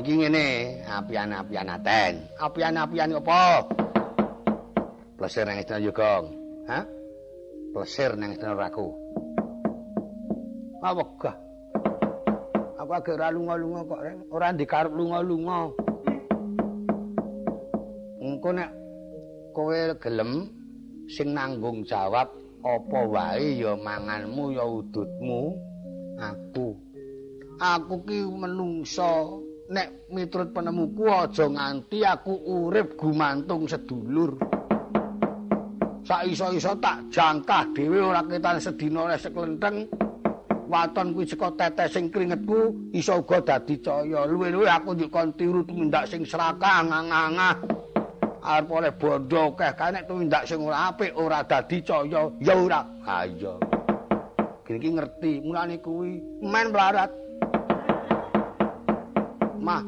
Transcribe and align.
Iki 0.00 0.16
ngene, 0.16 0.80
apian-apian 0.88 1.68
aten. 1.68 2.24
Apian-apian 2.40 3.20
apa? 3.20 3.68
Plesir 5.12 5.44
nang 5.44 5.60
istana 5.60 5.84
Yogong. 5.84 6.24
Hah? 6.64 6.88
Plesir 7.76 8.16
nang 8.16 8.32
istana 8.32 8.56
Raku. 8.56 8.88
Apa 10.80 11.04
gah? 11.20 11.36
Aku 12.80 12.96
agak 12.96 13.20
ora 13.20 13.28
lunga-lunga 13.28 13.84
kok, 13.84 14.00
Reng. 14.00 14.18
Ora 14.32 14.56
dikarep 14.56 14.88
lunga-lunga. 14.88 15.68
Engko 18.24 18.56
nek 18.56 18.72
kowe 19.52 19.80
gelem 20.00 20.48
sing 21.12 21.36
nanggung 21.36 21.84
jawab 21.84 22.32
apa 22.64 22.98
wae 23.04 23.60
ya 23.60 23.76
manganmu 23.76 24.56
ya 24.56 24.64
udutmu 24.64 25.60
aku 26.16 26.72
aku 27.60 27.94
ki 28.08 28.24
menungso 28.24 29.44
nek 29.70 30.10
miturut 30.10 30.50
penemuku 30.50 31.06
aja 31.06 31.46
nganti 31.46 32.02
aku 32.02 32.34
urip 32.42 32.98
gumantung 32.98 33.70
sedulur. 33.70 34.34
Sak 36.02 36.26
iso-iso 36.26 36.74
tak 36.82 37.06
jangkah 37.14 37.70
dhewe 37.70 38.02
ora 38.02 38.26
ketan 38.26 38.58
sedina 38.58 39.06
oleh 39.06 39.14
seklenteng. 39.14 39.86
Waton 40.70 41.14
kuwi 41.14 41.26
saka 41.26 41.50
tetes 41.58 41.98
sing 41.98 42.10
kringetku 42.10 42.90
iso 42.94 43.22
uga 43.22 43.42
dadi 43.42 43.78
caya. 43.78 44.26
Luwe-luwe 44.26 44.66
aku 44.70 44.94
njuk 44.94 45.10
kon 45.10 45.34
tiru 45.38 45.62
tumindak 45.66 46.06
sing 46.10 46.26
serakah 46.26 46.86
ngangah 46.86 47.58
arep 48.40 48.70
oleh 48.70 48.92
bondo 48.94 49.54
keh 49.58 49.70
kae 49.74 49.90
nek 49.90 50.06
tumindak 50.06 50.46
sing 50.46 50.62
ora 50.62 50.90
apik 50.90 51.14
ora 51.14 51.46
dadi 51.46 51.78
caya. 51.82 52.26
Ya 52.42 52.54
ora. 52.58 52.82
Ha 53.06 53.26
iya. 53.26 53.54
Iki 54.70 54.90
ngerti. 54.94 55.42
Mulane 55.42 55.82
kuwi 55.82 56.22
men 56.42 56.70
mlarat 56.70 57.10
mah 59.60 59.84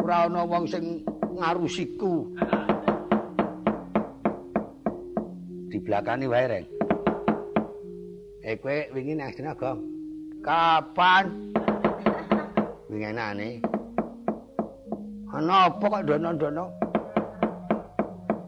ora 0.00 0.26
ana 0.26 0.40
wong 0.48 0.64
sing 0.64 1.04
ngarusiku 1.36 2.24
di 5.68 5.76
belakani 5.84 6.24
wae 6.24 6.46
reng 6.48 6.66
eh 8.40 8.56
kowe 8.56 8.76
wingi 8.96 9.14
nang 9.14 9.30
Gong 9.60 9.80
kapan 10.40 11.24
wingi 12.88 13.12
nane 13.12 13.74
Ana 15.34 15.66
apa 15.66 15.82
kok 15.90 16.06
dono-dono? 16.06 16.70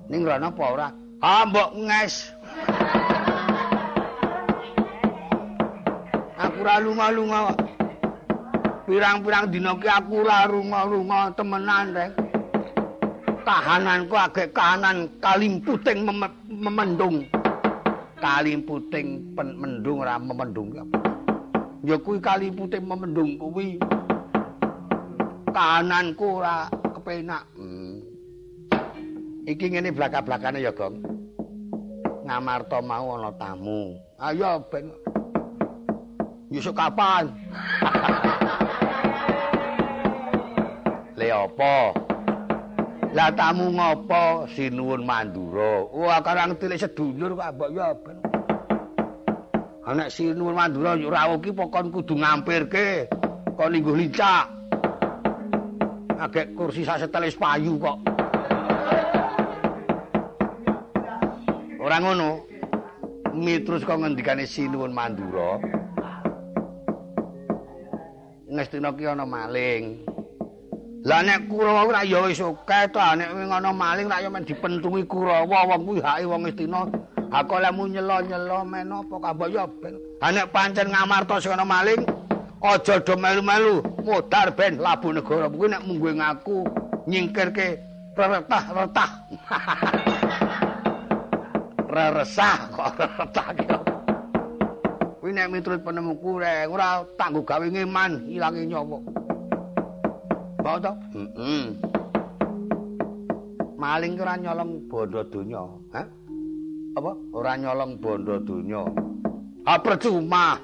Ning 0.07 0.23
rono 0.23 0.55
apa 0.55 0.64
ora? 0.70 0.89
Ah 1.19 1.42
mbok 1.42 1.75
nges. 1.75 2.31
Aku 6.39 6.62
ora 6.62 6.79
lunga-lunga 6.79 7.39
kok. 7.51 7.66
Pirang-pirang 8.87 9.51
dina 9.51 9.75
ki 9.75 9.91
aku 9.91 10.23
ora 10.23 10.47
lunga-lunga 10.47 11.34
temenan, 11.34 11.91
Rek. 11.91 12.11
Kahananku 13.42 14.15
agek 14.15 14.55
kahanan 14.55 15.11
kalimputing 15.19 16.06
mem 16.06 16.23
memendung. 16.47 17.27
Kalimputing 18.23 19.34
mendung 19.34 20.07
ora 20.07 20.23
memendung. 20.23 20.70
Ya 21.83 21.98
kuwi 21.98 22.23
kalimputing 22.23 22.87
memendung 22.87 23.34
kuwi. 23.42 23.83
kananku 25.51 26.45
ora 26.45 26.70
kepenak. 26.70 27.42
Hmm. 27.59 28.05
Iki 29.51 29.67
ngene 29.73 29.91
blaka-blakane 29.91 30.62
ya, 30.62 30.70
Gong. 30.70 31.01
Ngamarta 32.29 32.79
mau 32.84 33.19
ana 33.19 33.33
tamu. 33.34 33.97
Ayo 34.20 34.62
ben. 34.69 34.92
Yusuk 36.53 36.77
kapan? 36.79 37.33
Le 41.17 41.33
apa? 41.33 41.97
Lah 43.17 43.33
tamu 43.33 43.72
ngopo 43.72 44.45
sinuwun 44.53 45.09
Mandura? 45.09 45.89
Wah, 45.89 46.20
karang 46.20 46.61
tilik 46.61 46.77
sedulur 46.77 47.33
kok 47.33 47.52
mbok 47.57 47.70
ya 47.73 47.89
ben. 47.96 48.20
Anak 49.89 50.13
sinuwun 50.13 50.52
Mandura 50.52 50.92
yo 51.01 51.08
rawuh 51.08 51.41
ki 51.41 51.57
pokon 51.57 51.89
kudu 51.89 52.20
ngampirke. 52.20 53.08
Kok 53.57 53.70
lingguh 53.73 53.96
lincak. 53.96 54.57
agek 56.17 56.57
kursi 56.57 56.83
sak 56.83 57.05
setelis 57.05 57.36
payu 57.36 57.77
kok. 57.77 57.98
Ora 61.80 61.96
ngono. 62.02 62.42
Mitrus 63.36 63.85
kok 63.85 64.01
ngendikane 64.01 64.48
Sinuwun 64.48 64.96
Mandura. 64.96 65.61
Ngestina 68.48 68.96
ki 68.96 69.05
ana 69.05 69.29
maling. 69.29 70.16
Lah 71.06 71.22
nek 71.22 71.46
Kurawa 71.46 71.86
ora 71.86 72.02
ya 72.02 72.18
wis 72.27 72.42
akeh 72.42 72.90
to, 72.90 72.98
nek 72.98 73.30
ana 73.30 73.70
maling 73.70 74.11
rak 74.11 74.27
ya 74.27 74.30
men 74.30 74.42
dipentungi 74.42 75.06
Kurawa 75.06 75.70
wong 75.70 75.86
kuwi 75.86 76.02
hake 76.02 76.27
wong 76.27 76.42
Ngestina. 76.42 76.83
Ha 77.30 77.46
kok 77.46 77.62
lemu 77.62 77.94
nyelo-nyelo 77.94 78.67
men 78.67 78.90
apa 78.90 79.14
kabeh 79.22 79.55
ya 79.55 79.70
ben. 79.70 79.94
Ha 80.18 80.34
nek 80.34 80.50
pancen 80.50 80.90
ngamarta 80.90 81.39
sing 81.39 81.55
maling, 81.55 82.02
aja 82.58 82.98
do 82.98 83.14
melu-melu 83.14 83.86
modar 84.02 84.50
ben 84.50 84.83
labu 84.83 85.14
negara 85.14 85.46
kuwi 85.46 85.70
nek 85.70 85.86
mungguhe 85.86 86.12
ngaku 86.18 86.67
nyingkirke 87.06 87.78
retah-retah 88.18 89.11
reresah 91.94 92.58
kok 92.74 92.98
retah 92.98 93.48
ki 93.55 93.64
kuwi 95.23 95.30
nek 95.30 95.55
miturut 95.55 95.86
penemuku 95.86 96.42
rek 96.42 96.67
ora 96.67 97.06
tanggo 97.14 97.46
gawe 97.46 97.67
ngeman 97.70 98.27
ilange 98.27 98.67
nyawa 98.67 98.98
bae 100.67 100.83
to 100.83 100.93
heeh 101.15 101.65
maling 103.79 104.19
ora 104.19 104.35
nyolong 104.35 104.73
bondo 104.91 105.23
donya 105.31 105.63
ha 105.95 106.03
apa 106.99 107.13
ora 107.31 107.53
nyolong 107.55 107.93
bondo 108.03 108.35
donya 108.43 108.83
ha 109.63 109.79
percuma 109.79 110.59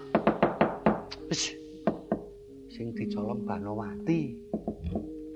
wis 1.30 1.54
sing 2.72 2.88
dicolong 2.96 3.44
Banowati. 3.46 4.34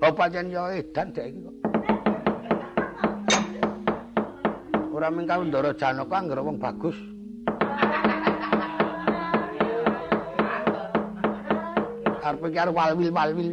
Oh 0.03 0.11
pancen 0.11 0.49
yo 0.49 0.67
edan 0.73 1.13
dek 1.15 1.31
iki 1.31 1.39
kok. 1.45 1.55
Ora 4.91 5.07
mingkau 5.13 5.45
Ndara 5.45 5.71
Janaka 5.77 6.17
anggere 6.17 6.41
wong 6.41 6.57
bagus. 6.57 6.97
Arep 12.25 12.41
iki 12.49 12.57
arep 12.57 12.73
walwil-walwil. 12.75 13.49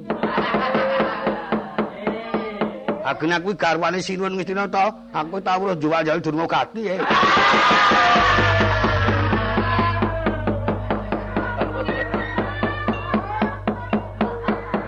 Ageng 3.05 3.37
aku 3.37 3.53
garwane 3.53 4.01
Sinuwun 4.01 4.41
Ngistina 4.41 4.65
to, 4.65 4.81
aku 5.13 5.37
tau 5.45 5.61
weruh 5.61 5.77
juwal-juwal 5.77 6.25
Durmagati. 6.25 6.89
Eh. 6.89 7.01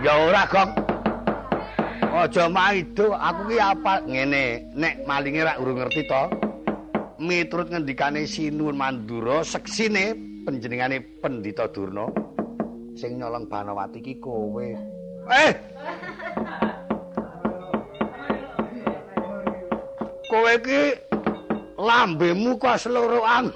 Ya 0.00 0.12
ora, 0.16 0.42
Gong. 0.48 0.72
Aja 2.16 2.48
maido, 2.48 3.12
aku 3.12 3.52
ki 3.52 3.60
apa 3.60 4.00
ngene, 4.08 4.72
nek 4.72 5.04
malinge 5.04 5.44
ra 5.44 5.60
urung 5.60 5.84
ngerti 5.84 6.08
to. 6.08 6.22
Miturut 7.20 7.68
ngendikane 7.68 8.24
Sinuwun 8.24 8.80
Mandura, 8.80 9.44
seksine 9.44 10.16
panjenengane 10.48 11.20
Pendhita 11.20 11.68
Durna 11.68 12.08
sing 12.96 13.20
nyolong 13.20 13.44
Banawati 13.44 14.00
ki 14.00 14.16
kowe. 14.16 14.95
Eh. 15.26 15.52
Kowe 20.30 20.54
ki 20.62 20.80
lambemu 21.78 22.54
kok 22.58 22.78
seloroan. 22.78 23.50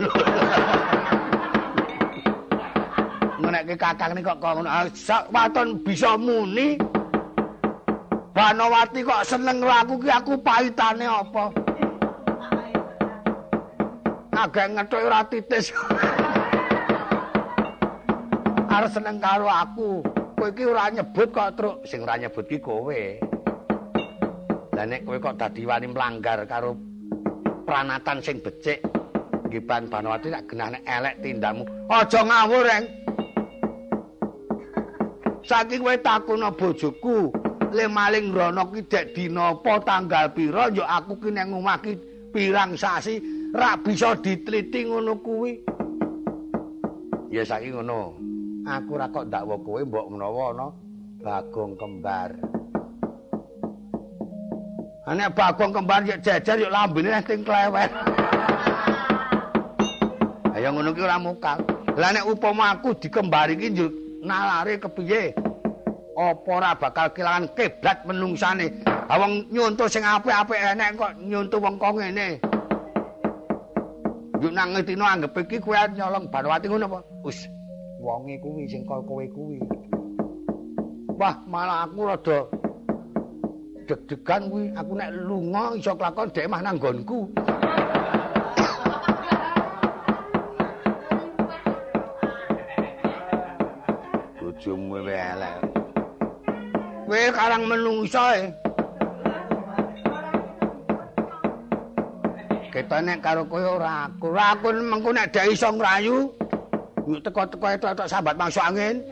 menekke 3.50 3.74
kakang 3.74 4.14
ini 4.14 4.22
kok 4.22 4.38
ngono. 4.38 4.68
Ah, 4.70 4.86
waton 5.34 5.82
bisa 5.82 6.14
muni. 6.14 6.78
Banawati 8.30 9.02
kok 9.02 9.26
seneng 9.26 9.58
laku 9.58 9.98
ki 9.98 10.10
aku 10.10 10.38
pahitane 10.38 11.02
apa? 11.02 11.50
Agak 14.40 14.72
ngethuk 14.72 15.04
ora 15.04 15.20
titis. 15.26 15.74
Arep 18.70 18.90
seneng 18.94 19.18
karo 19.18 19.50
aku. 19.50 20.19
Kowe 20.40 20.48
iki 20.48 20.64
ora 20.64 20.88
nyebut 20.88 21.28
kok 21.36 21.52
truk 21.52 21.76
sing 21.84 22.00
ora 22.00 22.16
nyebut 22.16 22.48
ki 22.48 22.64
kowe. 22.64 23.02
Lah 24.72 24.84
nek 24.88 25.04
kowe 25.04 25.20
kok 25.20 25.36
dadi 25.36 25.68
wani 25.68 25.92
melanggar 25.92 26.48
karo 26.48 26.72
pranatan 27.68 28.24
sing 28.24 28.40
becik 28.40 28.80
nggih 29.44 29.60
Ban 29.68 29.84
Banawati 29.92 30.32
tak 30.32 30.48
genah 30.48 30.72
nek 30.72 30.82
elek 30.88 31.14
tindakmu. 31.20 31.68
Aja 31.92 32.24
ngawur, 32.24 32.64
Reng. 32.64 32.84
saking 35.50 35.82
kowe 35.82 35.96
takuna 35.98 36.54
bojoku 36.54 37.34
le 37.74 37.84
maling 37.90 38.30
rono 38.30 38.70
ki 38.70 38.86
dek 38.86 39.18
dina 39.18 39.58
apa 39.58 39.82
tanggal 39.82 40.30
pira 40.30 40.70
ya 40.70 40.86
aku 40.86 41.18
ki 41.18 41.30
nek 41.34 41.50
ngomah 41.50 41.82
pirang 42.30 42.78
sasi 42.78 43.18
ra 43.50 43.74
bisa 43.74 44.14
ditliti 44.22 44.86
ngono 44.86 45.18
kuwi 45.18 45.58
ya 47.34 47.42
saiki 47.42 47.74
ngono 47.74 48.29
aku 48.70 48.92
ra 48.94 49.10
kok 49.10 49.26
ndakwa 49.26 49.56
kowe 49.58 49.82
mbok 49.82 50.06
menawa 50.10 50.44
ana 50.54 50.66
Bagong 51.20 51.76
kembar. 51.76 52.32
Ane 55.04 55.28
bagong 55.36 55.76
kembar 55.76 56.00
yuk 56.08 56.24
jajar 56.24 56.56
yuk 56.56 56.72
lambene 56.72 57.20
ting 57.28 57.44
klewet. 57.44 57.92
Ayo 60.56 60.72
ngono 60.72 60.96
ki 60.96 61.04
ora 61.04 61.20
mukal. 61.20 61.60
Lah 62.00 62.16
nek 62.16 62.24
upama 62.24 62.72
aku 62.72 62.96
dikembar 62.96 63.52
iki 63.52 63.68
yo 63.76 63.92
nalare 64.24 64.80
kepiye? 64.80 65.36
Apa 66.16 66.48
ora 66.48 66.72
bakal 66.72 67.12
kelangan 67.12 67.52
kiblat 67.52 68.00
menungsane? 68.08 68.80
Ha 68.88 69.20
wong 69.20 69.52
nyuntuh 69.52 69.92
sing 69.92 70.00
apik-apik 70.00 70.56
enek 70.56 70.96
kok 70.96 71.12
nyuntuh 71.20 71.60
wong 71.60 71.76
kok 71.76 72.00
ngene. 72.00 72.40
Yo 74.40 74.48
nang 74.48 74.72
ngetino 74.72 75.04
anggap 75.04 75.36
iki 75.36 75.60
kowe 75.60 75.76
nyolong 75.76 76.32
Banwati 76.32 76.64
ngono 76.64 76.88
apa? 76.88 77.00
Wis 77.28 77.59
wonge 78.00 78.40
kuwi 78.40 78.64
sing 78.64 78.82
kaya 78.88 79.04
kowe 79.04 79.24
kuwi. 79.28 79.60
Wah, 81.20 81.36
malah 81.44 81.84
aku 81.84 82.00
rada 82.08 82.38
deg-degan 83.84 84.48
kuwi 84.48 84.72
aku 84.72 84.92
nek 84.96 85.12
lunga 85.28 85.76
iso 85.76 85.92
kelakon 85.92 86.32
dhek 86.32 86.48
mah 86.48 86.64
nang 86.64 86.80
nggonku. 86.80 87.28
Bojomu 94.40 94.96
elek. 95.04 95.56
Kowe 97.04 97.22
karang 97.36 97.62
menungso 97.68 98.24
e. 98.32 98.42
Ketane 102.72 103.20
karo 103.20 103.44
kowe 103.44 103.60
ora 103.76 104.08
aku. 104.08 104.32
Ora 104.32 104.56
aku 104.56 104.72
mengko 104.72 105.12
nek 105.12 105.36
dhek 105.36 105.52
iso 105.52 105.68
ngrayu. 105.68 106.39
Teko-teko 107.18 107.66
etok-etok 107.74 108.06
sambat 108.06 108.38
masuk 108.38 108.62
angin. 108.62 109.02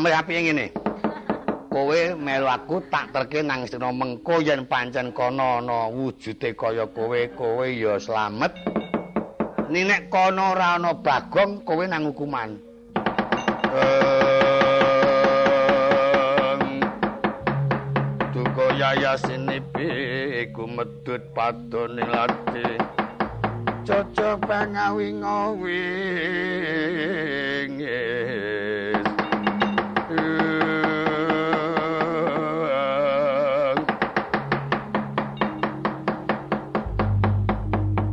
amrih 0.00 0.16
api 0.16 0.32
ngene. 0.32 0.66
Kowe 1.68 2.00
melu 2.16 2.48
aku 2.48 2.80
tak 2.88 3.12
terke 3.12 3.44
nang 3.44 3.68
sira 3.68 3.92
mengko 3.92 4.40
yen 4.40 4.64
pancen 4.64 5.12
kono 5.12 5.60
ana 5.60 5.92
wujude 5.92 6.56
kaya 6.56 6.88
kowe, 6.88 7.20
kowe 7.36 7.66
ya 7.68 8.00
slamet. 8.00 8.56
Ning 9.68 9.86
nek 9.86 10.08
kono 10.08 10.56
ora 10.56 10.80
ana 10.80 10.96
bagong, 10.96 11.60
kowe 11.68 11.84
nang 11.84 12.08
hukuman. 12.08 12.69
Duka 18.80 18.96
yaya 18.96 19.12
sinipi 19.12 19.84
iku 20.40 20.64
medhut 20.64 21.20
padone 21.36 22.00
lati. 22.00 22.80
Cocok 23.84 24.40
pengawi-ngawi. 24.48 25.84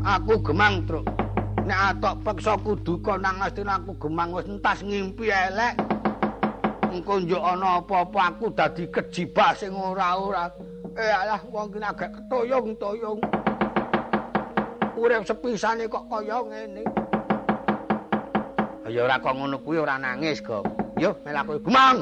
aku 0.03 0.51
gemang 0.51 0.83
truk 0.83 1.07
nek 1.63 1.95
atok 1.95 2.27
peksa 2.27 2.59
kudu 2.59 2.99
kok 2.99 3.23
nang 3.23 3.39
aku 3.39 3.95
gemang 4.03 4.35
wis 4.35 4.43
entas 4.51 4.83
ngimpi 4.83 5.31
elek 5.31 5.86
engko 6.97 7.21
njuk 7.21 7.38
ana 7.38 7.79
apa-apa 7.79 8.21
aku 8.33 8.49
dadi 8.51 8.89
kejibah 8.89 9.53
sing 9.53 9.71
ora-ora. 9.71 10.49
Eh 10.97 11.13
alah 11.13 11.41
wong 11.53 11.69
ki 11.69 11.79
agak 11.79 12.09
ketoyong-toyong. 12.17 13.21
Urip 14.97 15.23
sepisane 15.29 15.85
kok 15.85 16.09
kaya 16.09 16.41
ngene. 16.41 16.83
Ya 18.89 19.05
ora 19.05 19.21
kok 19.21 19.35
ngono 19.38 19.61
kuwi 19.61 19.77
ora 19.77 20.01
nangis 20.01 20.41
kok. 20.41 20.65
Yo 20.97 21.13
melaku 21.21 21.61
gemang 21.61 22.01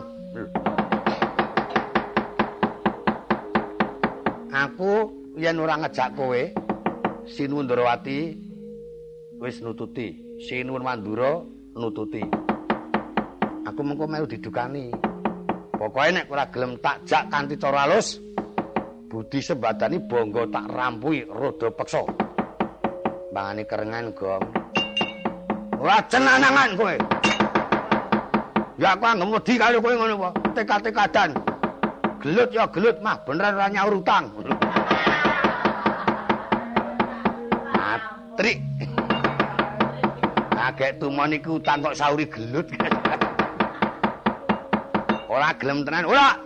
aku 4.55 5.11
yen 5.35 5.59
ora 5.59 5.75
ngejak 5.83 6.15
kowe 6.15 6.41
Sinuwun 7.25 7.65
Ndrawati 7.65 8.37
wis 9.41 9.59
nututi, 9.59 10.39
Sinuwun 10.39 10.85
Mandura 10.85 11.41
nututi. 11.75 12.44
Aku 13.65 13.81
mengko 13.81 14.05
melu 14.05 14.29
didukani. 14.29 14.93
Pokoke 15.73 16.13
nek 16.13 16.29
ora 16.29 16.45
gelem 16.53 16.77
tak 16.79 17.01
jak 17.03 17.27
kanthi 17.33 17.57
cara 17.57 17.89
alus, 17.89 18.21
budi 19.09 19.41
sebadani 19.41 19.97
bangga 20.05 20.45
tak 20.53 20.65
rampui 20.69 21.25
rada 21.25 21.67
peksa. 21.73 22.05
Bangane 23.33 23.67
kerengan, 23.67 24.13
Gong. 24.15 24.43
Ora 25.81 25.99
cenanangan 26.07 26.69
kowe. 26.79 26.95
Ya 28.79 28.95
aku 28.95 29.03
anggap 29.03 29.27
wedi 29.33 29.53
karo 29.59 29.77
kowe 29.83 29.93
ngono 29.97 30.15
apa? 30.23 30.29
Tekad-tekadan. 30.55 31.29
Gelut 32.23 32.49
ya 32.55 32.63
gelut 32.71 32.97
mah 33.03 33.19
beneran 33.27 33.59
ora 33.59 33.67
nyaur 33.67 33.99
utang. 33.99 34.25
trik. 38.35 38.59
Agek 40.55 40.99
tumon 40.99 41.31
iku 41.35 41.57
utang 41.59 41.79
kok 41.83 41.95
sauri 41.95 42.27
gelut. 42.27 42.67
Ora 45.35 45.51
gelem 45.59 45.83
tenan, 45.83 46.07
ora. 46.07 46.39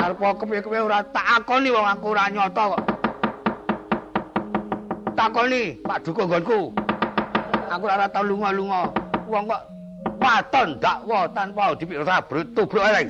Arep 0.00 0.20
kepiye-kepiye 0.20 0.80
ora 0.84 1.04
tak 1.12 1.24
akoni 1.40 1.68
wong 1.68 1.84
aku 1.84 2.06
ora 2.12 2.32
nyata 2.32 2.62
kok. 2.72 2.82
Takoni, 5.16 5.62
Pak 5.84 5.98
Duko 6.04 6.22
nggonku. 6.28 6.60
Aku 7.68 7.84
ora 7.84 8.08
tau 8.08 8.24
lunga-lunga. 8.24 8.88
Wong 9.28 9.44
kok 9.48 9.62
waton 10.20 10.68
dakwa 10.80 11.28
tanpa 11.36 11.76
dipikir 11.76 12.04
sabrut 12.04 12.48
tubruk 12.56 12.84
eleng. 12.84 13.08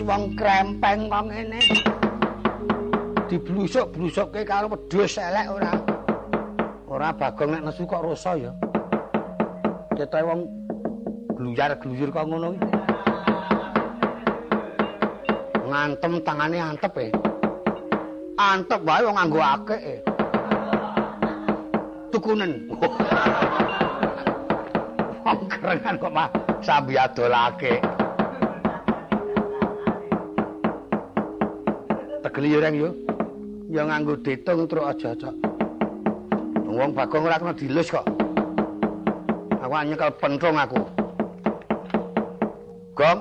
Wong 0.00 0.32
krempeng 0.32 1.12
kok 1.12 1.24
ngene. 1.28 1.60
Diblusuk-blusukke 3.28 4.40
karo 4.48 4.72
wedhus 4.72 5.20
elek 5.20 5.46
ora. 5.52 5.72
Ora 6.88 7.12
bagong 7.12 7.52
nek 7.52 7.64
nesu 7.68 7.84
kok 7.84 8.00
rasa 8.00 8.32
ya. 8.40 8.52
Ketoke 9.92 10.24
wong 10.24 10.40
gluyar-gluyur 11.36 12.08
kok 12.08 12.24
ngono 12.24 12.48
iki. 12.56 12.72
Ngantem 15.68 16.12
tangane 16.24 16.56
antep 16.56 16.94
e. 16.96 17.08
Antep 18.40 18.80
wae 18.88 19.04
wong 19.04 19.16
nganggo 19.20 19.40
akeh 19.44 19.80
e. 19.80 19.96
Tukunen. 22.12 22.52
Wong 25.22 25.38
kerengan 25.48 25.96
kok 25.96 26.12
mah 26.12 26.28
sambi 26.60 26.98
adolake. 26.98 27.91
Teglireng 32.32 32.74
yo. 32.80 32.88
Ya 33.68 33.84
nganggo 33.84 34.16
ditung 34.24 34.64
truk 34.64 34.88
aja-aja. 34.88 35.28
Wong 36.64 36.96
Bagong 36.96 37.28
ora 37.28 37.36
kena 37.36 37.52
dilus 37.52 37.92
kok. 37.92 38.08
Aku 39.60 39.76
nyekel 39.84 40.10
pentung 40.16 40.56
aku. 40.56 40.80
Gong. 42.96 43.18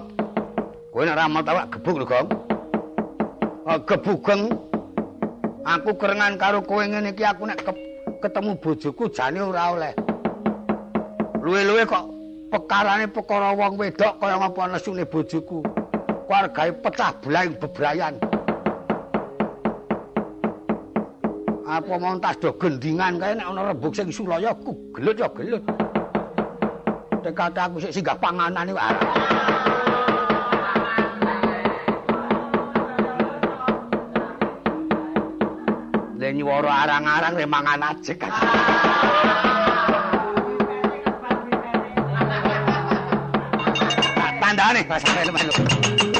Kowe 0.91 1.03
nek 1.03 1.19
ramal 1.19 1.43
tak 1.43 1.71
gebuk 1.75 2.03
lho, 2.03 2.05
Gong. 2.07 2.27
Oh, 3.67 3.79
gebugeng. 3.83 4.41
Aku 5.67 5.91
kerengan 5.99 6.39
karo 6.39 6.63
kowe 6.63 6.83
ngene 6.83 7.11
iki 7.11 7.27
aku 7.27 7.43
nek 7.47 7.59
ketemu 8.23 8.55
bojoku 8.59 9.11
jane 9.11 9.39
ora 9.43 9.75
oleh. 9.75 9.93
Luwe-luwe 11.43 11.83
kok 11.83 12.05
pekarane 12.51 13.07
perkara 13.11 13.55
wong 13.55 13.75
wedok 13.75 14.19
kaya 14.19 14.39
ngapa 14.39 14.71
nesune 14.71 15.03
bojoku. 15.03 15.59
Keluargae 16.27 16.71
pecah 16.79 17.11
belah 17.19 17.43
bebrayan. 17.59 18.15
Apa 21.71 21.95
mau 21.95 22.19
tas 22.19 22.35
do 22.35 22.51
gendingan 22.59 23.15
kae 23.15 23.31
nek 23.31 23.47
ana 23.47 23.71
rembug 23.71 23.95
sing 23.95 24.11
sulaya 24.11 24.51
ku 24.59 24.75
gelut 24.91 25.15
ya 25.15 25.31
gelut 25.31 25.63
tekat 27.23 27.55
aku 27.55 27.79
sik 27.79 27.95
singgah 27.95 28.17
panganan 28.19 28.67
iki 28.67 28.75
Len 36.21 36.37
nyuwara 36.37 36.85
arang-arang 36.85 37.33
re 37.33 37.49
mangan 37.49 37.81
ajek. 37.81 38.21
Tandane 44.37 44.85
bahasa 44.85 45.09
lho. 45.25 46.10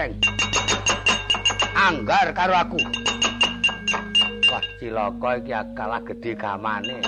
Reng 0.00 0.16
anggar 1.76 2.32
karo 2.32 2.56
aku. 2.56 2.80
Wah 4.48 4.64
cilaka 4.80 5.30
iki 5.44 5.52
kalah 5.76 6.00
gedhe 6.08 6.32
gamane 6.32 7.04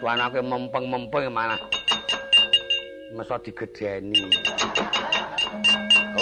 tuanake 0.00 0.40
mempeng-mempeng 0.40 1.28
mana 1.28 1.60
mesa 3.12 3.36
digedheni. 3.44 4.32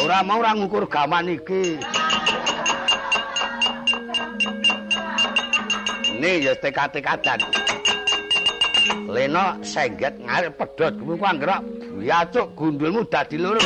Ora 0.02 0.26
mau 0.26 0.42
ora 0.42 0.50
ngukur 0.58 0.90
gaman 0.90 1.30
iki. 1.30 1.78
Nih 6.18 6.42
ya 6.42 6.52
tekat-tekadan. 6.58 7.38
Leno 9.06 9.62
sengget 9.62 10.18
ngarep 10.18 10.58
pedhot 10.58 10.94
kuwi 10.98 11.14
ku 11.14 11.79
anggerok 11.90 12.06
Yacuk 12.06 12.56
gundulmu 12.56 13.04
dadi 13.10 13.38
loro. 13.38 13.58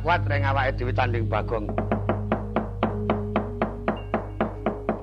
Dhewe 0.00 0.92
tanding 0.96 1.28
bagong. 1.28 1.68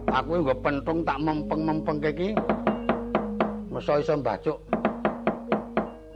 Aku 0.10 0.42
nggo 0.42 0.56
pentung 0.66 1.06
tak 1.06 1.22
mempeng-mempeng 1.22 2.02
iki. 2.02 2.34
Mesa 3.70 4.02
iso 4.02 4.18
mbacuk. 4.18 4.58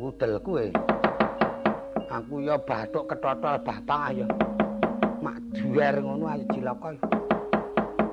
Udel 0.02 0.42
kuwe. 0.42 0.74
Aku 2.10 2.42
ya 2.42 2.58
bathuk 2.58 3.06
ketotol 3.06 3.62
bapak 3.62 4.02
ayo. 4.10 4.26
Mak 5.22 5.38
duwer 5.54 6.02
ngono 6.02 6.26
ayo 6.34 6.44
cilaka. 6.50 6.98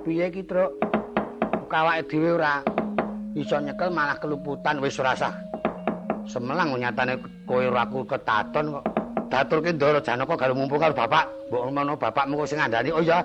Piye 0.05 0.29
iki, 0.29 0.45
Truk? 0.45 0.77
Kawake 1.73 2.05
dhewe 2.13 2.37
ora 2.37 2.61
iso 3.33 3.57
nyekel 3.57 3.89
malah 3.89 4.21
keluputan 4.21 4.85
wis 4.85 5.01
rasa. 5.01 5.33
Semelang 6.29 6.77
nyatane 6.77 7.17
kowe 7.49 7.65
ora 7.65 7.89
aku 7.89 8.05
ketaton 8.05 8.77
kok. 8.77 8.88
Daturke 9.29 9.71
Ndara 9.77 10.01
Janaka 10.01 10.35
karo 10.37 10.53
mumpung 10.57 10.81
karo 10.81 10.97
bapak. 10.97 11.29
Mbok 11.53 11.69
menawa 11.73 11.97
bapakmu 12.01 12.49
sing 12.49 12.59
ngandani. 12.59 12.91
Oh 12.93 13.05
iya. 13.05 13.21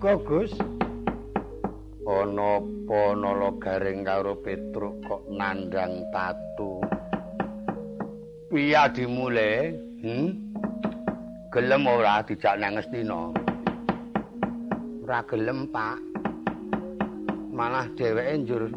Duka 0.00 0.16
Gus 0.24 0.52
ana 2.08 2.56
apa 2.56 3.00
nala 3.20 3.52
garing 3.60 4.00
karo 4.00 4.32
Petruk 4.40 4.96
kok 5.04 5.28
nandang 5.28 6.08
tatu. 6.08 6.80
Piye 8.48 8.80
dimule 8.96 9.76
hm 10.00 10.40
gelem 11.52 11.84
ora 11.84 12.24
dijak 12.24 12.56
nang 12.56 12.80
Ngastina 12.80 13.28
ora 15.04 15.20
gelem 15.28 15.68
Pak. 15.68 16.00
Malah 17.52 17.84
dheweke 17.92 18.40
njur 18.40 18.72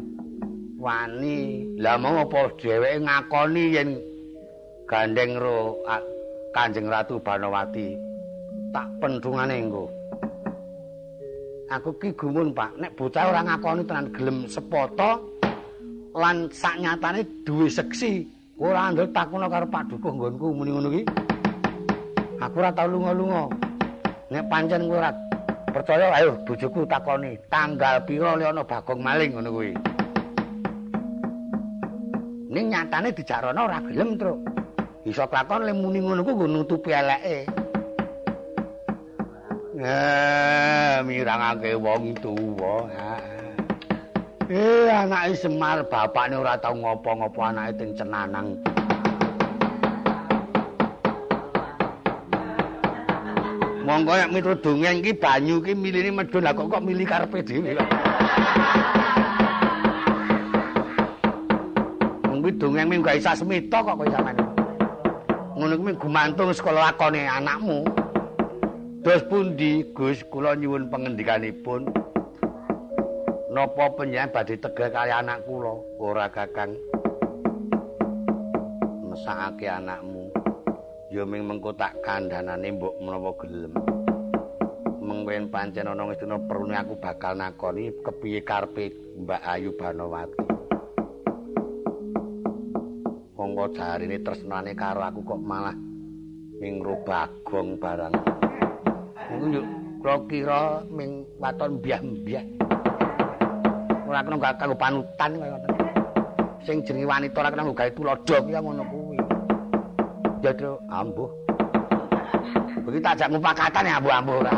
wani. 0.76 1.72
Lah 1.80 1.96
mau 1.96 2.20
apa 2.20 2.52
dheweke 2.60 3.00
ngakoni 3.00 3.64
yen 3.72 3.96
gandeng 4.84 5.40
ro 5.40 5.80
Kanjeng 6.52 6.92
Ratu 6.92 7.16
Banawati 7.16 7.96
tak 8.76 8.92
pendungane 9.00 9.56
engko 9.56 9.93
aku 11.74 11.90
ki 11.98 12.08
gumun 12.14 12.54
Pak. 12.54 12.78
Nek 12.78 12.94
bocah 12.94 13.30
ora 13.30 13.40
ngakoni 13.42 13.82
tenan 13.82 14.06
gelem 14.14 14.38
sepoto 14.46 15.10
lan 16.14 16.46
saknyatane 16.54 17.26
duwe 17.42 17.66
seksi 17.66 18.22
ora 18.62 18.90
andel 18.90 19.10
takono 19.10 19.50
karo 19.50 19.66
Pak 19.66 19.90
Dukuh 19.90 20.12
nggonku 20.14 20.46
muni 20.54 20.70
ngono 20.70 20.88
ki. 20.94 21.02
Aku 22.38 22.56
ora 22.62 22.70
tau 22.70 22.86
lunga-lunga. 22.86 23.50
Nek 24.30 24.44
pancen 24.46 24.86
kowe 24.86 24.98
ora 25.02 25.10
percaya 25.74 26.06
ayo 26.14 26.38
bojoku 26.46 26.86
takoni. 26.86 27.34
Tanggal 27.50 28.06
pira 28.06 28.38
li 28.38 28.44
ana 28.46 28.62
bagong 28.62 29.00
maling 29.02 29.30
ngono 29.34 29.50
kuwi. 29.50 29.72
Ning 32.54 32.64
nyatane 32.70 33.10
dijarono 33.10 33.66
ora 33.66 33.82
gelem 33.90 34.14
truk. 34.14 34.38
Iso 35.04 35.26
klakon 35.26 35.66
le 35.66 35.72
muni 35.74 35.98
ngono 35.98 36.22
ku 36.22 36.32
nggo 36.38 36.46
nutupi 36.46 36.94
eleke 36.94 37.63
Eh, 39.84 40.96
mirangake 41.04 41.76
wong 41.76 42.16
tuwa. 42.16 42.88
Eh, 44.48 44.88
anake 44.88 45.36
Semar 45.36 45.84
bapakne 45.92 46.40
ora 46.40 46.56
tau 46.56 46.72
ngopo-ngopo 46.72 47.44
anake 47.44 47.76
ting 47.76 47.92
cenanang. 47.92 48.56
Monggo 53.84 54.16
nek 54.16 54.32
miturut 54.32 54.64
dongeng 54.64 55.04
iki 55.04 55.12
banyu 55.20 55.60
iki 55.60 55.76
miline 55.76 56.16
medhun 56.16 56.48
lah 56.48 56.56
kok 56.56 56.64
kok 56.72 56.80
mili 56.80 57.04
karepe 57.04 57.44
dhewe. 57.44 57.76
Monggo 62.24 62.48
dongeng 62.56 62.88
ming 62.88 63.04
gawe 63.04 63.20
sasmita 63.20 63.84
kok 63.84 64.00
kowe 64.00 64.08
sampeyan. 64.08 64.48
Ngono 65.52 65.76
kuwi 65.76 65.92
gumantung 66.00 66.56
sekolah 66.56 66.88
lakone 66.88 67.28
anakmu. 67.28 68.03
Dos 69.04 69.20
pundi 69.28 69.84
Gus? 69.92 70.24
Kula 70.32 70.56
nyuwun 70.56 70.88
pangendikanipun 70.88 71.92
Napa 73.52 73.92
panjenengan 73.92 74.32
badhe 74.32 74.56
tegel 74.56 74.88
kali 74.88 75.12
anak 75.12 75.44
kula? 75.44 75.76
Ora 76.00 76.32
Kakang 76.32 76.72
Mesakake 79.04 79.68
anakmu. 79.68 80.32
Ya 81.12 81.28
ming 81.28 81.44
mengko 81.44 81.76
tak 81.76 82.00
kandhanane 82.00 82.72
mbok 82.72 82.96
menawa 82.96 83.36
gelem. 83.44 83.76
Mengwen 85.04 85.52
pancen 85.52 85.84
ana 85.84 86.08
wis 86.08 86.16
dina 86.16 86.40
perune 86.40 86.72
aku 86.72 86.96
bakal 86.96 87.36
nakoni 87.36 87.92
kepiye 88.00 88.40
karepe 88.40 88.88
Mbak 89.20 89.42
Ayu 89.44 89.76
Banowati? 89.76 90.40
Monggo 93.36 93.68
jarine 93.76 94.16
tresnane 94.24 94.72
karo 94.72 95.04
aku 95.04 95.20
kok 95.28 95.44
malah 95.44 95.76
ing 96.64 96.80
bagong 96.80 97.76
barang 97.76 98.43
Yo 99.32 99.64
kula 100.04 100.20
kira 100.28 100.84
ming 100.92 101.24
waton 101.40 101.80
mbiyah-mbiyah. 101.80 102.44
Ora 104.04 104.20
kena 104.20 104.52
kanggo 104.60 104.76
panutan 104.76 105.30
kaya 105.40 105.56
ngoten. 105.56 105.72
Sing 106.68 106.76
jenenge 106.84 107.08
wanita 107.08 107.40
ora 107.40 107.48
kena 107.48 107.72
gawe 107.72 107.90
tulodo 107.96 108.36
kuwi 108.44 108.52
ngono 108.52 108.84
kuwi. 108.84 109.16
Jadro 110.44 110.76
ambuh. 110.92 111.32
Begitu 112.84 113.00
tak 113.00 113.16
jak 113.16 113.32
mupakatan 113.32 113.88
ya 113.88 113.96
ambuh-ambuh 113.96 114.44
ora. 114.44 114.54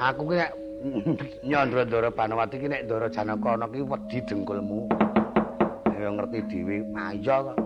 Aku 0.00 0.32
ki 0.32 0.40
nek 0.40 0.52
nyandra 1.48 1.84
Ndara 1.84 2.08
Banawati 2.08 2.56
ki 2.56 2.72
nek 2.72 2.88
Ndara 2.88 3.12
Janaka 3.12 3.52
ana 3.52 3.68
ki 3.68 3.84
wedi 3.84 4.18
dengkulmu. 4.24 4.88
Ya 5.92 6.08
ngerti 6.08 6.40
dhewe 6.48 6.88
maya 6.88 7.36
kok. 7.52 7.56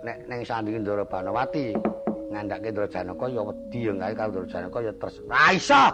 Nek 0.00 0.24
ning 0.24 0.40
sandinge 0.48 0.80
Ndara 0.80 1.04
Banawati 1.04 1.76
ngandhake 2.30 2.70
Drajanaka 2.70 3.26
ya 3.26 3.42
wedi 3.42 3.78
ya 3.86 3.92
gawe 3.98 4.14
karo 4.14 4.30
Drajanaka 4.38 4.78
ya 4.86 4.92
terus. 4.94 5.16
Ra 5.26 5.50
iso. 5.50 5.84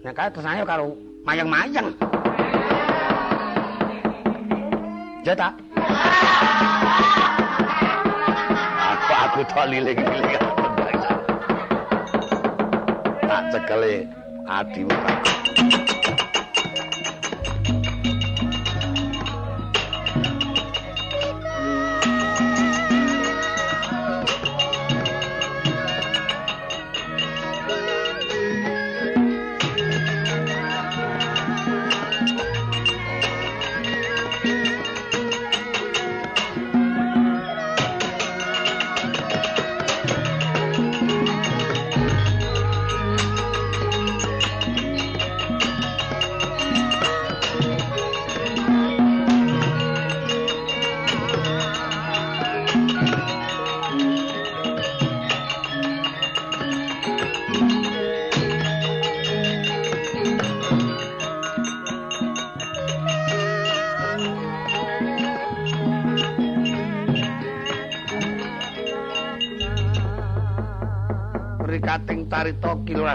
Nek 0.00 0.14
kae 0.16 0.30
tersane 0.32 0.64
karo 0.64 0.96
mayang-mayang. 1.28 1.92
Ya 5.26 5.34
ta? 5.36 5.52
Aku 8.88 9.12
aku 9.12 9.40
tok 9.52 9.66
liling-liling. 9.68 10.40
Tak 13.28 13.42
cekele 13.52 14.08
adimu. 14.48 14.96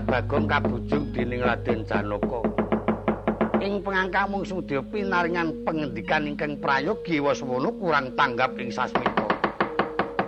Bagong 0.01 0.49
kabujung 0.49 1.13
dening 1.13 1.45
Raden 1.45 1.85
Janaka. 1.85 2.41
Ing 3.61 3.85
pengangka 3.85 4.25
mung 4.25 4.41
sumedya 4.41 4.81
pinaringan 4.89 5.61
pengendikan 5.61 6.25
ingkang 6.25 6.57
prayogi 6.57 7.21
wasmono 7.21 7.69
kurang 7.77 8.17
tanggap 8.17 8.57
ing 8.57 8.73
sasmita. 8.73 9.29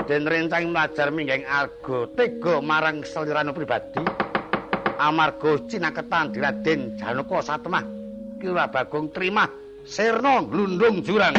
Den 0.06 0.30
rencang 0.30 0.70
mlajar 0.70 1.10
minggeng 1.10 1.42
arga 1.50 2.06
tega 2.14 2.62
marang 2.62 3.02
selirane 3.02 3.50
pribadi. 3.50 4.06
Amarga 5.02 5.58
cinaketan 5.66 6.30
di 6.30 6.38
Raden 6.38 6.94
Janaka 7.02 7.42
satemah 7.42 7.84
Kilurah 8.38 8.70
Bagong 8.70 9.10
terima 9.10 9.50
sirna 9.82 10.46
glundung 10.46 11.02
jurang. 11.02 11.34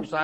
Yaya 0.00 0.16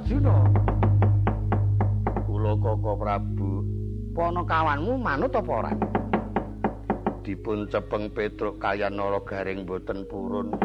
Arjuna. 0.00 0.36
Kula 2.24 2.56
Koko 2.56 2.96
Prabu 2.96 3.60
Pono 4.16 4.48
kawanmu 4.48 4.96
manut 4.98 5.36
apa 5.36 5.52
ora? 5.52 5.76
Dipun 7.20 7.68
cepeng 7.68 8.08
Petruk 8.16 8.56
kaya 8.56 8.88
nara 8.88 9.20
garing 9.20 9.68
boten 9.68 10.08
purun 10.08 10.56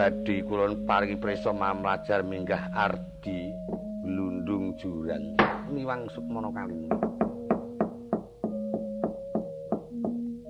badhe 0.00 0.40
kula 0.48 0.72
paringi 0.88 1.20
prisa 1.20 1.52
mamlajar 1.52 2.24
minggah 2.24 2.72
ardi 2.72 3.52
glundung 4.00 4.72
jurang 4.80 5.36
niwang 5.68 6.08
sukmana 6.16 6.48
kali 6.56 6.88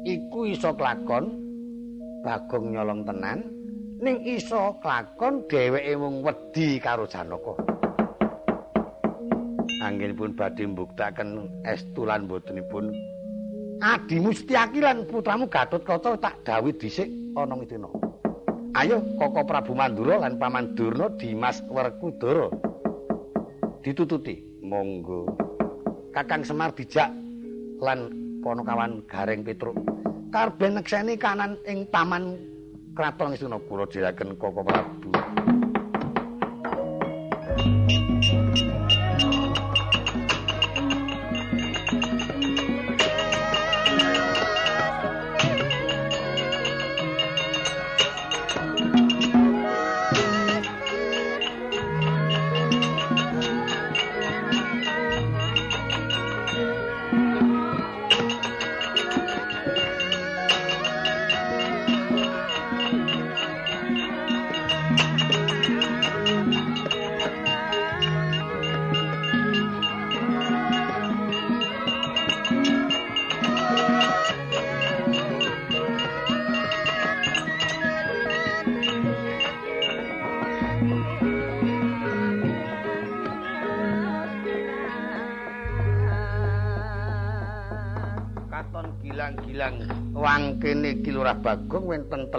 iku 0.06 0.46
iso 0.46 0.70
kelakon 0.78 1.50
Bagong 2.20 2.76
nyolong 2.76 3.02
tenan 3.02 3.42
ning 3.98 4.22
iso 4.22 4.78
kelakon 4.78 5.42
dheweke 5.48 5.96
mung 5.96 6.20
wedi 6.20 6.76
karo 6.76 7.08
Janaka. 7.08 7.56
Anggenipun 9.80 10.36
badhe 10.36 10.68
mbuktaken 10.68 11.48
estulan 11.64 12.28
botenipun 12.28 12.92
Adi 13.80 14.20
Mustiaki 14.20 14.84
lan 14.84 15.08
putramu 15.08 15.48
Gatotkaca 15.48 16.12
tak 16.20 16.44
dawuh 16.44 16.76
dhisik 16.76 17.08
ana 17.32 17.56
ngidina. 17.56 17.99
Ayo 18.70 19.02
Koko 19.18 19.42
Prabu 19.42 19.74
Mandura 19.74 20.22
lan 20.22 20.38
Paman 20.38 20.78
Durna 20.78 21.10
Dimas 21.18 21.58
Werkudara. 21.66 22.46
Ditututi, 23.82 24.38
monggo. 24.62 25.26
Kakang 26.14 26.46
Semar 26.46 26.70
dijak 26.78 27.10
lan 27.82 28.14
Ponokawan 28.38 29.02
Gareng 29.10 29.42
Petruk. 29.42 29.74
Karben 30.30 30.78
nekseni 30.78 31.18
kanan 31.18 31.58
ing 31.66 31.82
taman 31.90 32.38
Kraton 32.94 33.34
Istina 33.34 33.58
kula 33.66 33.90
diraken 33.90 34.38
Koko 34.38 34.62
Prabu. 34.62 35.10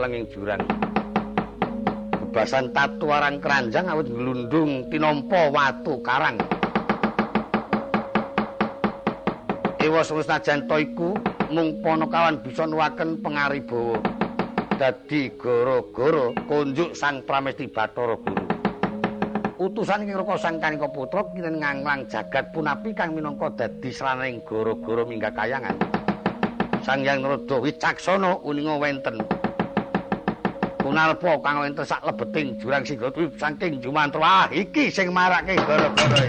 Wenten 0.02 0.26
telenging 0.26 0.26
jurang. 0.34 0.62
Bebasan 2.22 2.74
tatu 2.74 3.12
arang 3.14 3.38
keranjang 3.38 3.86
awit 3.86 4.10
nglundung 4.10 4.90
tinompo 4.90 5.54
watu 5.54 6.02
karang. 6.02 6.42
Ewa 9.82 10.02
senajan 10.06 10.70
to 10.70 10.78
iku 10.78 11.10
mung 11.50 11.82
ponokawan 11.82 12.42
bisa 12.42 12.66
nuwaken 12.66 13.22
pengaribawa. 13.22 13.98
Dadi 14.78 15.30
gara-gara 15.38 16.34
kunjuk 16.50 16.98
Sang 16.98 17.22
Pramesti 17.22 17.70
Bathara 17.70 18.18
Guru. 18.18 18.46
Utusan 19.62 20.10
ing 20.10 20.18
Raka 20.18 20.42
Sang 20.42 20.58
Kanika 20.58 20.90
Putra 20.90 21.22
kinen 21.38 21.62
nganglang 21.62 22.10
jagat 22.10 22.50
punapi 22.50 22.98
kang 22.98 23.14
minangka 23.14 23.54
dadi 23.54 23.94
sraning 23.94 24.42
gara-gara 24.42 25.06
minggah 25.06 25.30
kayangan. 25.38 25.78
Sang 26.82 27.06
Hyang 27.06 27.22
Narada 27.22 27.62
wicaksana 27.62 28.42
uninga 28.42 28.82
wenten. 28.82 29.22
Kunalpa 30.92 31.40
kang 31.40 31.64
wenten 31.64 31.88
sak 31.88 32.04
lebeting 32.04 32.60
jurang 32.60 32.84
Singgadwi 32.84 33.32
saking 33.40 33.80
Jumantra. 33.80 34.52
Iki 34.52 34.92
sing 34.92 35.16
marake 35.16 35.56
gara-gara 35.56 36.28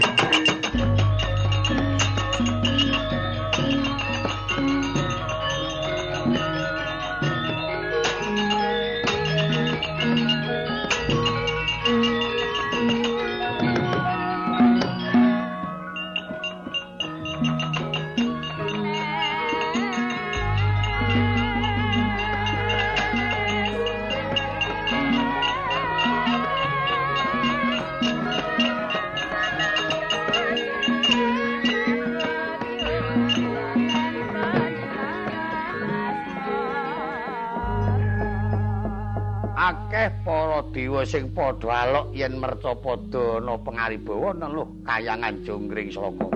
sing 41.03 41.31
padha 41.35 41.87
alok 41.87 42.07
yen 42.15 42.39
merca 42.39 42.71
padha 42.75 43.39
ana 43.39 43.59
pangaribawa 43.59 44.31
neluh 44.35 44.67
kayangan 44.87 45.35
jonggring 45.43 45.91
saka. 45.91 46.27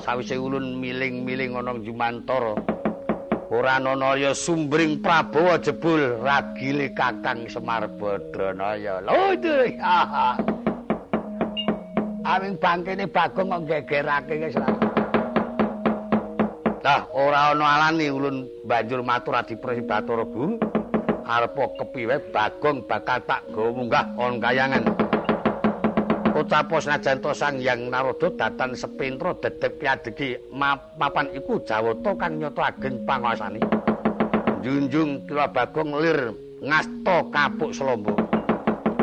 Sawise 0.00 0.40
ulun 0.40 0.80
miling-miling 0.80 1.52
ana 1.56 1.76
Jumantara, 1.76 2.56
ora 3.52 3.76
ana 3.76 4.16
ya 4.16 4.32
sumbring 4.32 5.04
Prabowo 5.04 5.60
jebul 5.60 6.16
ragile 6.24 6.88
Kakang 6.96 7.44
Semar 7.52 7.84
Badranaya. 8.00 9.04
Lho 9.04 9.36
Aming 12.20 12.56
bangkene 12.60 13.08
Bagong 13.08 13.48
kok 13.48 13.62
gegerake 13.68 14.34
wis. 14.44 14.56
Lah 16.80 17.04
ora 17.12 17.52
ana 17.52 17.64
alane 17.76 18.08
ulun 18.08 18.48
banjur 18.64 19.04
matur 19.04 19.36
adi 19.36 19.56
Presi 19.56 19.84
Bathara 19.84 20.24
Guru. 20.24 20.79
Arepa 21.24 21.64
kepiwe 21.80 22.32
bagong 22.32 22.84
bakal 22.84 23.18
tak 23.28 23.44
gawa 23.52 23.70
munggah 23.72 24.06
on 24.16 24.40
kayangan. 24.40 24.84
Ucapo 26.30 26.78
senajan 26.78 27.18
to 27.18 27.34
sang 27.34 27.58
yang 27.58 27.90
narodo 27.90 28.30
datan 28.32 28.72
sepintro 28.72 29.34
dedek 29.42 29.82
piadegi 29.82 30.38
mapan 30.96 31.26
iku 31.34 31.58
jawata 31.66 32.14
kang 32.16 32.38
nyoto 32.38 32.62
agen 32.62 33.02
panguasani 33.02 33.60
junjung 34.60 35.24
kira 35.24 35.48
bagong 35.48 35.96
lir 35.96 36.36
ngasto 36.60 37.32
kapuk 37.32 37.72
selombo 37.72 38.12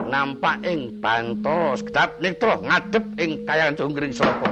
nampak 0.08 0.62
ing 0.63 1.01
bantos 1.01 1.82
kedap 1.82 2.15
nitro 2.21 2.62
ngadep 2.62 3.06
ing 3.17 3.41
kayangan 3.43 3.75
jonggring 3.75 4.13
selombo 4.13 4.47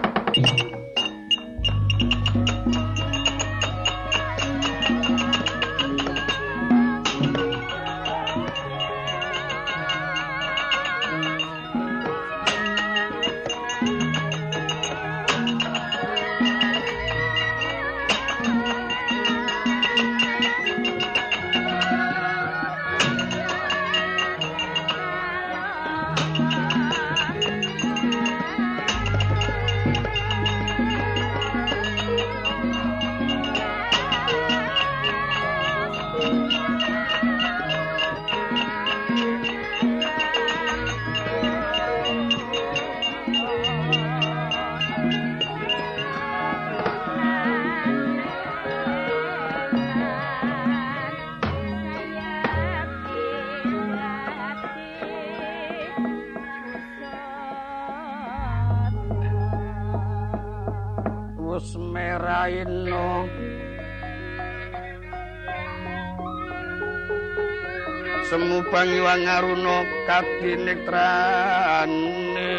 ngaruna 70.15 70.23
kadinektrane 70.23 72.56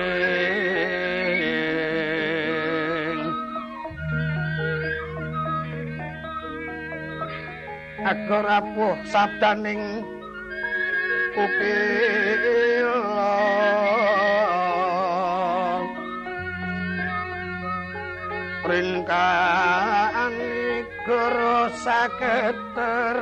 agar 8.04 8.46
apuh 8.60 8.96
sabdaning 9.08 10.04
ukil 11.36 12.92
ringkaan 18.66 20.34
guru 21.06 21.70
saketer 21.80 23.16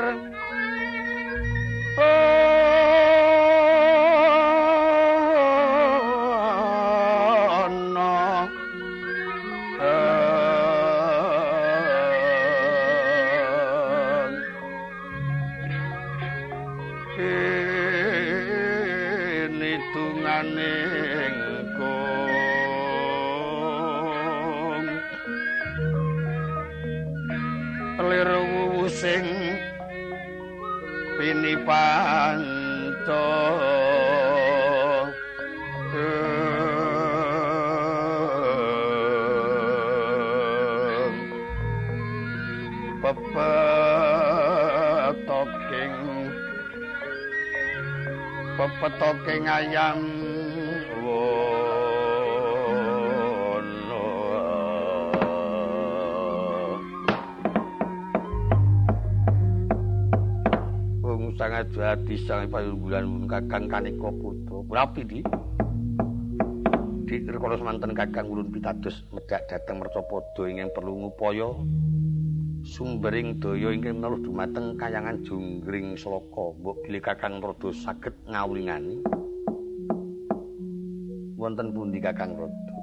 petoking 48.94 49.50
ayam 49.50 49.98
sangat 61.34 61.66
jati 61.74 62.14
sang 62.30 62.46
payunggulan 62.46 63.26
kakang 63.26 63.66
kanika 63.66 64.06
putra 64.06 64.62
rapi 64.70 65.02
di? 65.02 65.20
Di 67.10 67.26
rekono 67.26 67.58
semanten 67.58 67.90
kakang 67.90 68.30
ulun 68.30 68.54
pitados 68.54 69.02
medak 69.10 69.42
dhateng 69.50 69.82
mercapada 69.82 70.46
ingkang 70.46 70.70
perlu 70.70 70.94
ngupaya 70.94 71.50
sumbering 72.74 73.38
daya 73.38 73.70
ingkang 73.70 74.02
menawa 74.02 74.18
dumateng 74.18 74.74
kayangan 74.74 75.22
junggring 75.22 75.94
sloka 75.94 76.50
mbok 76.58 76.82
bilih 76.82 76.98
kakang 76.98 77.38
rada 77.38 77.70
saged 77.70 78.10
ngawulingani 78.26 78.98
wonten 81.38 81.70
pundi 81.70 82.02
kakang 82.02 82.34
rada? 82.34 82.74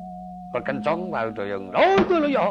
Perkencong 0.55 1.11
wadaya 1.11 1.59
ngono 1.59 2.15
lho 2.23 2.29
ya. 2.31 2.47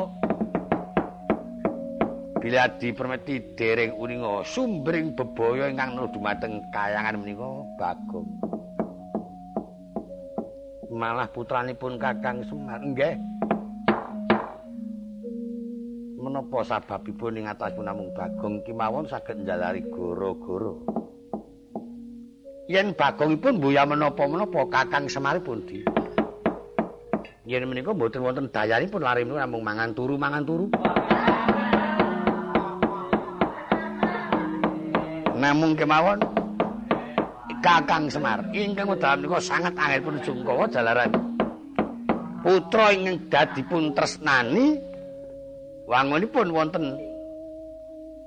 Bila 2.41 2.69
di 2.77 2.89
permeti 2.93 3.41
dereng 3.57 3.97
uninga 3.97 4.45
sumbering 4.45 5.17
bebaya 5.17 5.73
ingkang 5.73 5.97
menawa 5.97 6.13
dumateng 6.13 6.61
kayangan 6.77 7.25
menika 7.25 7.49
bagong. 7.81 8.29
Malah 10.93 11.29
putranipun 11.33 11.97
kakang 11.97 12.45
Semar 12.45 12.85
nggih 12.85 13.30
menapa 16.41 16.65
sababipun 16.65 17.37
ing 17.37 17.53
ataspun 17.53 17.85
namung 17.85 18.17
Bagong 18.17 18.65
kimawon 18.65 19.05
saged 19.05 19.45
njalari 19.45 19.85
goro-goro. 19.93 20.81
Yen 22.65 22.97
Bagongipun 22.97 23.61
mbuya 23.61 23.85
menapa-menapa 23.85 24.65
Kakang 24.73 25.05
Semar 25.13 25.37
pun 25.45 25.61
di. 25.69 25.85
Yen 27.45 27.69
menika 27.69 27.93
mboten 27.93 28.25
wonten 28.25 28.49
dayanipun 28.49 29.05
lari 29.05 29.29
menika 29.29 29.45
namung 29.45 29.61
mangan 29.61 29.93
turu 29.93 30.17
mangan 30.17 30.43
turu. 30.49 30.67
Namung 35.37 35.77
kemawon 35.77 36.25
Kakang 37.61 38.09
Semar 38.09 38.49
ingkang 38.57 38.89
wedal 38.89 39.21
menika 39.21 39.45
sangat 39.45 39.77
angel 39.77 40.01
pun 40.09 40.17
jungkawa 40.25 40.65
jalaran 40.73 41.13
putra 42.41 42.97
ingkang 42.97 43.29
dadipun 43.29 43.93
tresnani 43.93 44.90
wangunipun 45.91 46.55
wonten 46.55 46.95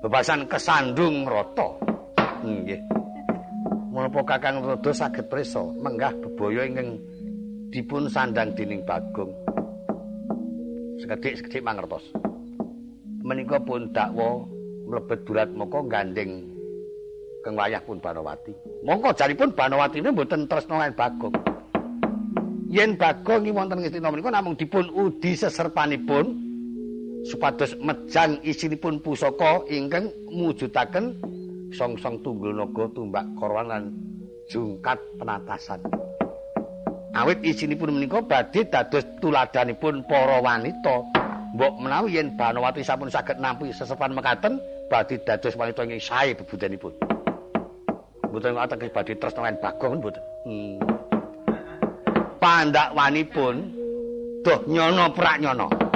bebasan 0.04 0.44
kesandung 0.44 1.24
rata. 1.24 1.80
Nggih. 2.44 2.80
Menapa 3.88 4.20
kakang 4.36 4.60
rada 4.60 4.92
saged 4.92 5.32
prisa 5.32 5.64
menggah 5.80 6.12
bebaya 6.20 6.68
ingkang 6.68 7.00
dipun 7.72 8.04
sandang 8.12 8.52
dening 8.52 8.84
bagong? 8.84 9.32
Sekedhik-sekedhik 11.00 11.64
mangertos. 11.64 12.04
Menika 13.24 13.56
pun 13.64 13.88
dakwa 13.96 14.44
mlebet 14.84 15.24
durat 15.24 15.48
moko 15.48 15.80
gandeng 15.88 16.52
keng 17.40 17.56
wayah 17.56 17.80
pun 17.80 17.96
Banawati. 17.96 18.52
Mongko 18.84 19.16
jaripun 19.16 19.56
Banawati 19.56 20.04
ini 20.04 20.12
mboten 20.12 20.44
tresno 20.44 20.76
lan 20.76 20.92
bagong. 20.92 21.32
Yen 22.68 23.00
bagong 23.00 23.48
wonten 23.56 23.80
ngistina 23.80 24.12
menika 24.12 24.28
namung 24.28 24.58
dipun 24.58 24.90
udi 24.92 25.32
seserpanipun 25.32 26.43
supados 27.24 27.72
mejang 27.80 28.36
isinipun 28.44 29.00
pusaka 29.00 29.64
ingkang 29.72 30.12
mujudaken 30.28 31.16
song-song 31.72 32.20
tunggul 32.20 32.52
naga 32.52 32.84
tumbak 32.92 33.24
korwan 33.40 33.66
lan 33.66 33.82
jungkat 34.52 35.00
penatasan. 35.16 35.80
Awit 37.16 37.40
isinipun 37.40 37.96
menika 37.96 38.20
badhe 38.20 38.66
dados 38.68 39.06
tuladanipun 39.24 40.04
para 40.04 40.42
wanita. 40.44 41.00
Mbok 41.54 41.74
menawi 41.78 42.18
yen 42.18 42.34
Banowati 42.34 42.82
sampun 42.82 43.06
saged 43.06 43.38
nampi 43.38 43.70
sesepan 43.70 44.10
mekaten 44.10 44.58
badhe 44.90 45.22
dados 45.22 45.54
wanita 45.54 45.86
ingkang 45.86 46.02
sae 46.02 46.34
bebudanipun. 46.34 46.92
Mboten 48.28 48.58
ateges 48.58 48.90
badhe 48.90 49.14
tresna 49.16 49.46
lan 49.48 49.56
bagong 49.62 50.02
mboten. 50.02 50.22
Hmm. 50.44 50.76
Pandakwanipun 52.42 53.54
doh 54.42 54.60
nyono 54.66 55.14
prak 55.14 55.38
nyono. 55.38 55.93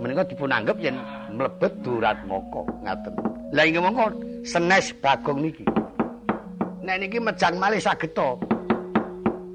Menika 0.00 0.24
dipun 0.24 0.50
anggap 0.50 0.80
yen 0.80 0.96
mlebet 1.36 1.72
durat 1.84 2.16
moko 2.24 2.64
ngaten. 2.82 3.14
Lah 3.52 3.64
inggih 3.68 3.84
mongko 3.84 4.06
senes 4.42 4.96
bagong 4.98 5.44
niki. 5.44 5.62
Nek 6.80 6.96
niki 7.04 7.20
mejang 7.20 7.60
malih 7.60 7.78
saged 7.78 8.16
to. 8.16 8.40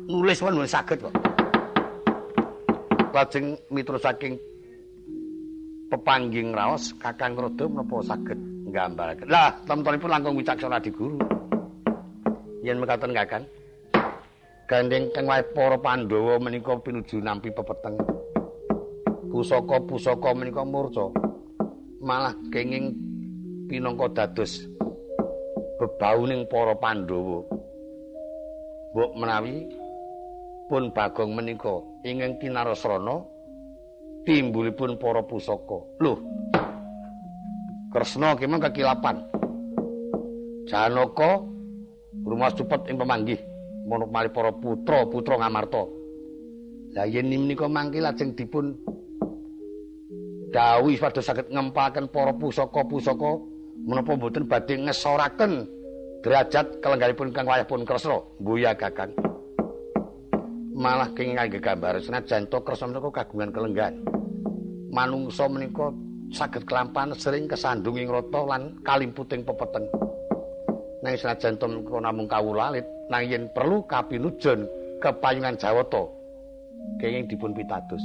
Nulis 0.05 0.37
pun 0.37 0.61
saged 0.69 1.01
kok. 1.01 1.15
Lajeng 3.15 3.57
mitra 3.73 3.97
saking 3.97 4.37
pepangging 5.87 6.51
raos 6.51 6.91
Kakang 6.99 7.33
Rodo 7.39 7.65
menapa 7.71 8.03
saged 8.05 8.39
nggambaraken. 8.69 9.31
Lah, 9.31 9.55
temen-temenipun 9.63 10.11
langkung 10.11 10.35
wicaksana 10.35 10.83
di 10.83 10.91
guru. 10.91 11.15
Yen 12.61 12.77
mekaten 12.77 13.15
Kakang. 13.15 13.47
Gandeng 14.65 15.13
teng 15.13 15.29
wae 15.29 15.45
para 15.53 15.77
Pandhawa 15.77 16.41
menika 16.41 16.75
pinuju 16.75 17.21
nampi 17.21 17.53
pepeteng. 17.53 17.95
Pusaka-pusaka 19.35 20.31
menika 20.31 20.63
murca 20.63 21.11
malah 21.99 22.31
kenging 22.55 22.95
pinangka 23.67 24.07
dados 24.15 24.63
bebauning 25.75 26.47
para 26.47 26.71
Pandhawa. 26.79 27.43
Mbok 28.95 29.11
menawi 29.19 29.67
pun 30.71 30.87
Bagong 30.95 31.35
menika 31.35 31.83
ingkang 32.07 32.39
kinarasrana 32.39 33.27
timbulipun 34.23 34.95
para 34.95 35.19
pusaka. 35.27 35.83
Lho 35.99 36.15
Kresna 37.91 38.39
kemang 38.39 38.63
kekilapan 38.63 39.19
Janaka 40.63 41.43
rumah 42.23 42.55
cepet 42.55 42.87
ing 42.87 42.95
pemanggih 42.95 43.43
mari 43.83 44.31
para 44.31 44.55
putra 44.55 45.03
putra 45.11 45.43
ngamarta. 45.43 45.83
Lah 46.95 47.03
yen 47.03 47.27
menika 47.27 47.67
mangke 47.67 47.99
lajeng 47.99 48.31
dipun 48.31 48.95
dawuh 50.51 50.93
supados 50.93 51.25
saged 51.25 51.47
ngempalaken 51.49 52.09
para 52.09 52.33
pusaka-pusaka 52.35 53.31
menapa 53.85 54.17
mboten 54.17 54.45
badhe 54.45 54.75
ngesoraken 54.81 55.65
derajat 56.25 56.81
kelenggaripun 56.81 57.29
kang 57.29 57.45
wayahipun 57.45 57.85
Kresna? 57.85 58.17
Kakang 58.77 59.13
malah 60.75 61.07
kenging 61.15 61.39
gegambar 61.53 62.01
senajan 62.01 62.49
to 62.51 62.59
Kresna 62.65 62.91
menika 62.91 63.23
kagungan 63.23 63.49
kelenggan 63.53 63.93
manungsa 64.91 65.47
menika 65.47 65.93
saged 66.33 66.65
kelampan 66.67 67.13
sering 67.15 67.45
kesandung 67.47 67.95
ing 67.95 68.09
rata 68.09 68.41
lan 68.43 68.75
kalimputing 68.83 69.45
pepeten 69.45 69.85
nang 71.05 71.13
senajan 71.13 71.55
to 71.61 71.65
menika 71.69 71.97
namung 72.01 72.27
kawulalit 72.27 72.83
nang 73.07 73.23
yen 73.23 73.45
perlu 73.53 73.85
kapinujon 73.85 74.65
kepayungan 74.99 75.55
Jawata 75.55 76.09
kenging 76.97 77.29
dipun 77.29 77.53
pitados 77.53 78.01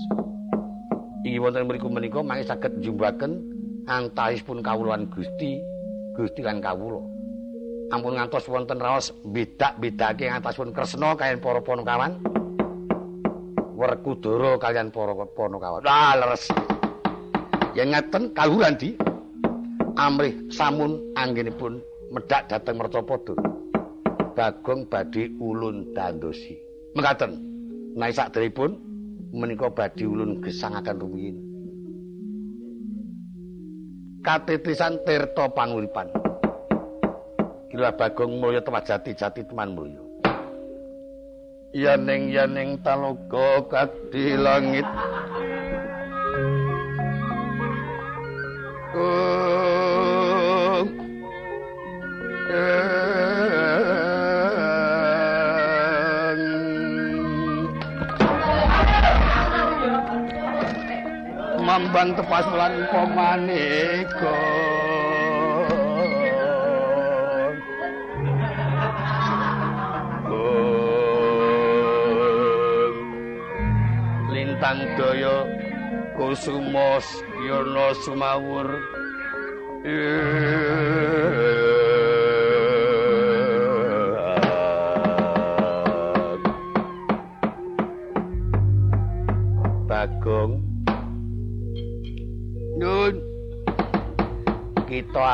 inggih 1.25 1.41
wonten 1.43 1.69
mriku 1.69 1.89
menika 1.93 2.25
mangke 2.25 2.49
saged 2.49 2.73
njumbaken 2.81 3.45
antahipun 3.85 4.65
kawulan 4.65 5.05
Gusti 5.13 5.61
Gusti 6.17 6.41
lan 6.45 6.61
kawula. 6.61 7.01
Ampun 7.91 8.15
ngantos 8.15 8.47
wonten 8.47 8.79
raos 8.79 9.11
bedak-bedake 9.27 10.31
ngatasipun 10.31 10.71
Kresna 10.71 11.17
kaliyan 11.19 11.43
para 11.43 11.59
Panakawan. 11.59 12.13
Werkudara 13.75 14.61
kaliyan 14.61 14.95
para 14.95 15.15
Panakawan. 15.17 15.83
Ah 15.87 16.15
leres. 16.15 16.45
Yen 17.75 17.95
ngaten 17.95 18.31
kaluhuran 18.37 18.79
di 18.79 18.95
amrih 19.99 20.35
samun 20.51 20.99
anggenipun 21.19 21.83
medhak 22.15 22.47
dhateng 22.47 22.79
Mercapada. 22.79 23.35
Bagong 24.37 24.87
badhe 24.87 25.31
ulun 25.43 25.91
dandosi. 25.97 26.55
Mekaten. 26.95 27.39
Nai 27.99 28.15
sakderipun 28.15 28.90
menika 29.31 29.71
badhe 29.71 30.05
ulun 30.07 30.43
gesangaken 30.43 30.97
rumiyin. 31.01 31.37
Katetisan 34.21 35.01
tirta 35.07 35.49
panguripan. 35.49 36.13
Kila 37.71 37.95
Bagong 37.95 38.43
mulya 38.43 38.61
tempat 38.61 38.85
jati-jati 38.91 39.47
teman 39.47 39.73
mulya. 39.73 40.03
Yaning 41.71 42.35
yaning 42.35 42.83
taloga 42.83 43.63
kadhi 43.71 44.35
langit. 44.35 44.85
Mambang 62.01 62.17
tepas 62.17 62.49
lan 62.57 62.89
pamaneka 62.89 64.41
Lintang 74.33 74.81
daya 74.97 75.45
kusumos 76.17 77.05
yana 77.45 77.93
sumawur 78.01 78.81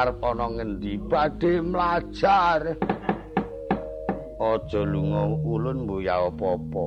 arep 0.06 0.22
ana 0.22 0.46
ngendi 0.54 1.02
badhe 1.10 1.58
mlajar 1.58 2.78
Aja 4.38 4.82
lunga 4.86 5.34
ulun 5.42 5.82
mbuya 5.82 6.30
apa-apa 6.30 6.84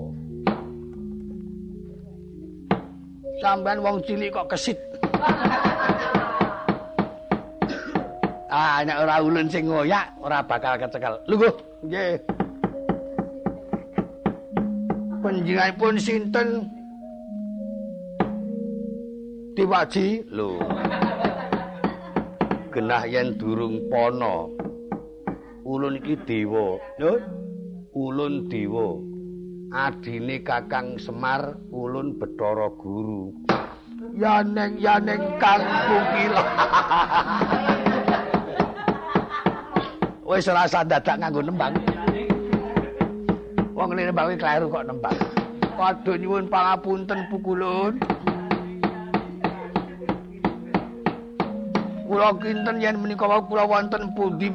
Sampeyan 3.44 3.84
wong 3.84 4.00
cilik 4.08 4.32
kok 4.32 4.56
kesit 4.56 4.80
Ah, 8.50 8.82
nek 8.88 9.06
ora 9.06 9.22
ulun 9.22 9.46
sing 9.46 9.70
ngoyak, 9.70 10.10
ora 10.26 10.42
bakal 10.42 10.74
kecekel. 10.82 11.22
Lho, 11.30 11.54
nggih. 11.86 12.18
Panjenenganipun 15.22 16.02
sinten? 16.02 16.66
Diwaji, 19.54 20.26
lho. 20.34 20.58
Genah 22.80 23.04
yen 23.12 23.36
durung 23.36 23.92
pono. 23.92 24.56
Ulun 25.68 26.00
iki 26.00 26.16
dewa, 26.24 26.80
lho. 26.96 27.20
Ulun 27.92 28.48
dewa. 28.48 28.96
Adine 29.76 30.40
Kakang 30.48 30.96
Semar, 30.96 31.60
ulun 31.76 32.16
Bathara 32.16 32.72
Guru. 32.80 33.36
Yaneng 34.16 34.80
yaneng 34.80 35.20
kang 35.44 35.60
kukila. 35.60 36.40
wis 40.32 40.48
rasa 40.48 40.80
dadak 40.88 41.20
nganggo 41.20 41.44
nembang. 41.44 41.76
Wong 43.76 43.92
nembang 43.92 44.40
kleru 44.40 44.72
kok 44.72 44.88
nembang. 44.88 45.20
Padha 45.76 46.16
nyuwun 46.16 46.48
pangapunten 46.48 47.28
pukulun. 47.28 48.00
Kula 52.10 52.34
kinten 52.42 52.82
yen 52.82 52.98
menika 52.98 53.30
wau 53.30 53.46
kula 53.46 53.70
wonten 53.70 54.10
pundi 54.18 54.50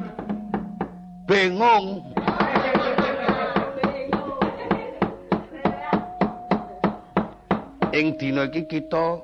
bengong. 1.23 2.03
Ing 7.95 8.19
dina 8.19 8.43
iki 8.51 8.67
kita 8.67 9.23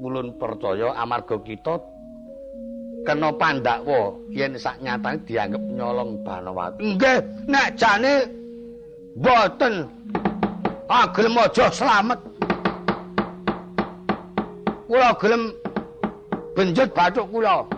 mulun 0.00 0.40
percaya 0.40 0.96
amarga 0.96 1.36
kita 1.44 1.76
kena 3.04 3.28
pandakwa 3.36 4.16
yen 4.32 4.56
sak 4.56 4.80
nyatane 4.80 5.20
dianggep 5.28 5.60
nyolong 5.76 6.24
Banawati. 6.24 6.80
Nggih, 6.80 7.20
nek 7.44 7.76
jane 7.76 8.24
boten 9.20 9.84
gelem 11.12 11.36
aja 11.44 11.68
slamet. 11.68 12.20
Kula 14.88 15.12
gelem 15.20 15.52
benjut 16.56 16.88
bathuk 16.96 17.28
kula. 17.28 17.68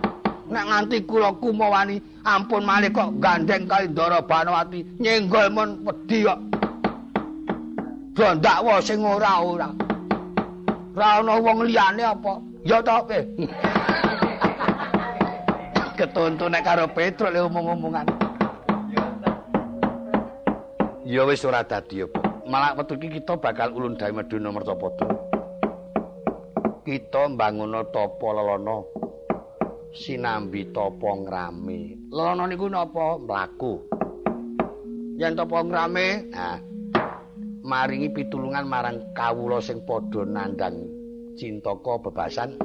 Nek 0.49 0.65
nganti 0.65 0.97
kula 1.05 1.29
kumawani 1.37 2.01
ampun 2.25 2.63
malih 2.65 2.89
kok 2.89 3.11
gandeng 3.21 3.67
kali 3.69 3.91
Ndara 3.91 4.23
Banawati 4.23 4.79
nyenggol 4.97 5.47
mon 5.51 5.69
wedi 5.83 6.23
kok. 6.25 6.39
Ndakwa 8.19 8.81
sing 8.81 9.03
ora-ora. 9.03 9.69
Ora 10.95 11.07
ana 11.21 11.33
wong 11.39 11.63
liyane 11.67 12.03
apa? 12.03 12.33
Ya 12.67 12.83
ta, 12.83 12.99
ketuntu 15.99 16.47
nek 16.51 16.63
karo 16.63 16.87
Petruk 16.91 17.31
le 17.31 17.39
omong-omongan. 17.47 18.07
Ya 21.07 21.23
wis 21.23 21.43
ora 21.47 21.63
dadi 21.63 22.03
apa. 22.03 22.19
Malah 22.49 22.75
wektu 22.75 22.99
iki 22.99 23.21
kita 23.21 23.39
bakal 23.39 23.71
ulun 23.71 23.95
Dawe 23.95 24.11
Meduna 24.11 24.51
Mercapada. 24.51 25.38
Kita 26.89 27.29
mbangun 27.29 27.85
tapa 27.93 28.33
lelana 28.33 28.81
sinambi 29.93 30.73
tapa 30.73 31.21
ngrame. 31.21 32.09
Lelana 32.09 32.49
niku 32.49 32.65
napa? 32.65 33.21
Mlaku. 33.21 33.77
Yen 35.21 35.37
tapa 35.37 35.61
ngrame, 35.61 36.33
nah 36.33 36.57
maringi 37.61 38.09
pitulungan 38.09 38.65
marang 38.65 39.05
kawula 39.13 39.61
sing 39.61 39.85
padha 39.85 40.25
nandhang 40.25 40.81
cintaka 41.37 42.01
bebasan. 42.09 42.57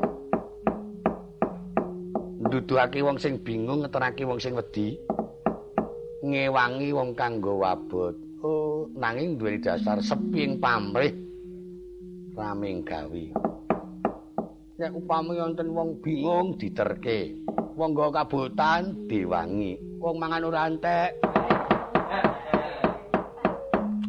nduduhake 2.48 3.04
wong 3.04 3.20
sing 3.20 3.37
bingung 3.44 3.84
ngeterake 3.84 4.24
wong 4.24 4.40
sing 4.40 4.56
wedi 4.56 4.96
ngewangi 6.24 6.96
wong 6.96 7.12
kang 7.12 7.40
nggawa 7.40 7.76
abot 7.76 8.16
oh 8.40 8.88
nanging 8.96 9.37
duwe 9.40 9.60
dasar 9.60 10.00
seping 10.04 10.60
pamrih 10.60 11.12
raming 12.37 12.84
gawe 12.84 13.24
nek 14.74 14.90
upami 14.90 15.38
wonten 15.38 15.70
wong 15.70 16.02
bingung 16.02 16.58
diterke. 16.58 17.38
Wong 17.78 17.94
nggawa 17.94 18.22
kabotan 18.22 19.06
diwangi. 19.06 19.78
Wong 20.02 20.18
mangan 20.18 20.46
ora 20.46 20.66
entek. 20.66 21.10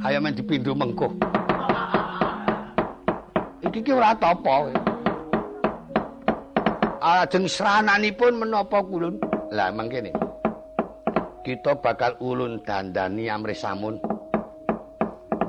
Ayo 0.06 0.22
men 0.22 0.38
dipindho 0.38 0.78
mengko 0.78 1.10
iki 3.66 3.82
ki 3.82 3.92
ora 3.98 4.14
apa 4.14 4.70
ajeng 7.02 7.50
srananipun 7.50 8.38
menapa 8.38 8.86
kulun? 8.86 9.18
Lah 9.50 9.74
mangkene 9.74 10.14
kita 11.42 11.82
bakal 11.82 12.14
ulun 12.22 12.62
dandani 12.62 13.34
amrih 13.34 13.58
samun. 13.58 13.98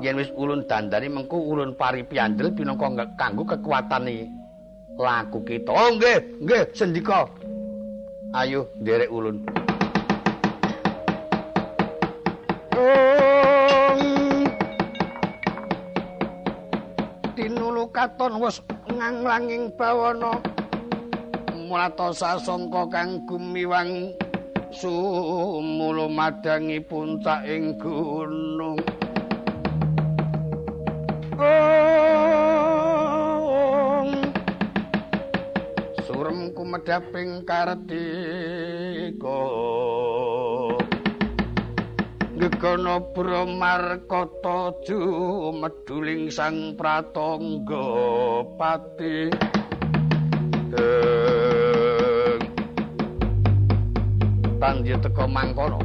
Yen 0.00 0.16
wis 0.16 0.32
ulun 0.32 0.64
dandani 0.64 1.12
mengko 1.12 1.36
ulun 1.36 1.76
pari 1.76 2.00
piandel 2.08 2.48
pinangka 2.56 3.12
kanggo 3.20 3.44
kekuatane 3.44 4.35
laku 4.96 5.44
kita. 5.44 5.70
Oh 5.70 5.92
nggih 5.96 6.18
nggih 6.40 6.64
sendika. 6.72 7.28
Ayo 8.32 8.68
nderek 8.80 9.12
ulun. 9.12 9.44
Tinulu 17.36 17.84
katon 17.92 18.40
wis 18.40 18.60
nganglanging 18.88 19.72
bawana. 19.76 20.40
Mulata 21.66 22.14
sasangka 22.14 22.86
kang 22.88 23.26
gumiwang 23.26 24.14
sumulu 24.70 26.06
madangi 26.06 26.78
puncak 26.78 27.42
ing 27.42 27.74
gunung 27.80 28.55
surem 36.76 36.84
kumedhaping 36.84 37.44
kartika 37.48 39.40
Gegono 42.36 43.00
Bramarkata 43.16 44.76
ju 44.84 45.00
meduling 45.56 46.28
sang 46.28 46.76
pratangga 46.76 48.44
pati. 48.60 49.32
Tanjir 54.60 55.00
teka 55.00 55.24
mangkono. 55.24 55.80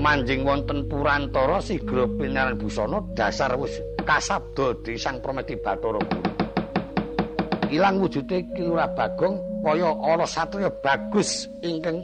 Manjing 0.00 0.44
wonten 0.44 0.88
purantara 0.88 1.60
sigra 1.60 2.08
pinaran 2.08 2.56
busana 2.60 3.00
dasar 3.16 3.56
wis 3.56 3.72
kasabda 4.04 4.80
di 4.84 4.96
sang 4.96 5.20
Prometi 5.20 5.56
Bathara 5.60 6.29
ilang 7.70 8.02
wujude 8.02 8.50
Kilura 8.52 8.90
Bagong 8.90 9.62
kaya 9.62 9.90
ana 9.94 10.26
satriya 10.26 10.70
bagus 10.82 11.46
ingkang 11.62 12.02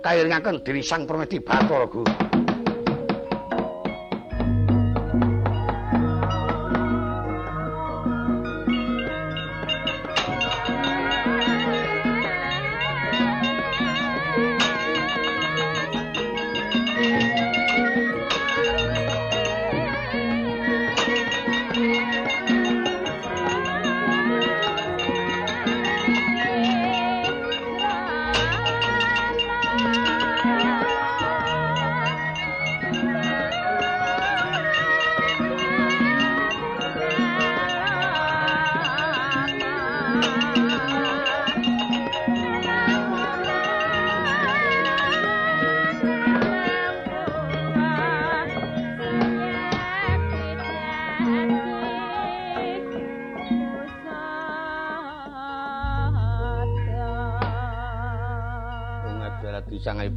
kairingaken 0.00 0.64
diri 0.64 0.82
sang 0.82 1.04
Prometi 1.04 1.38
Bathara 1.38 1.86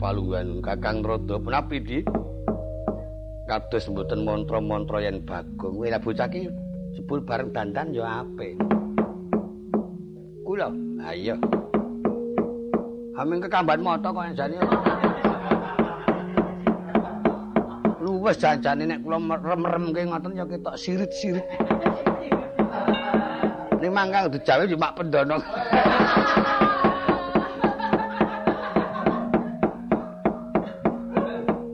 palungan 0.05 0.61
Kakang 0.61 1.01
Rodo 1.01 1.41
menapi 1.41 1.81
di 1.81 1.97
kados 3.49 3.89
mboten 3.89 4.21
mantra-mantra 4.21 5.01
yen 5.01 5.25
Bagong. 5.25 5.81
Kowe 5.81 5.97
bocah 5.97 6.29
ki 6.29 6.45
jebul 6.93 7.25
bareng 7.25 7.49
dandan 7.49 7.89
ya 7.89 8.21
apik. 8.21 8.53
Kula 10.45 10.69
ha 11.01 11.09
iya. 11.09 11.33
Ameng 13.17 13.41
kekamban 13.41 13.81
mata 13.81 14.13
kok 14.13 14.29
jane. 14.37 14.61
Luwes 17.97 18.37
janjane 18.37 18.85
nek 18.85 19.01
kula 19.01 19.17
merem-remke 19.17 20.05
ngoten 20.05 20.37
ya 20.37 20.45
ketok 20.45 20.77
sirit-sirit. 20.77 21.45
Ning 23.81 23.89
mangkang 23.89 24.29
dijawe 24.29 24.69
cuma 24.69 24.93
pendono 24.93 25.41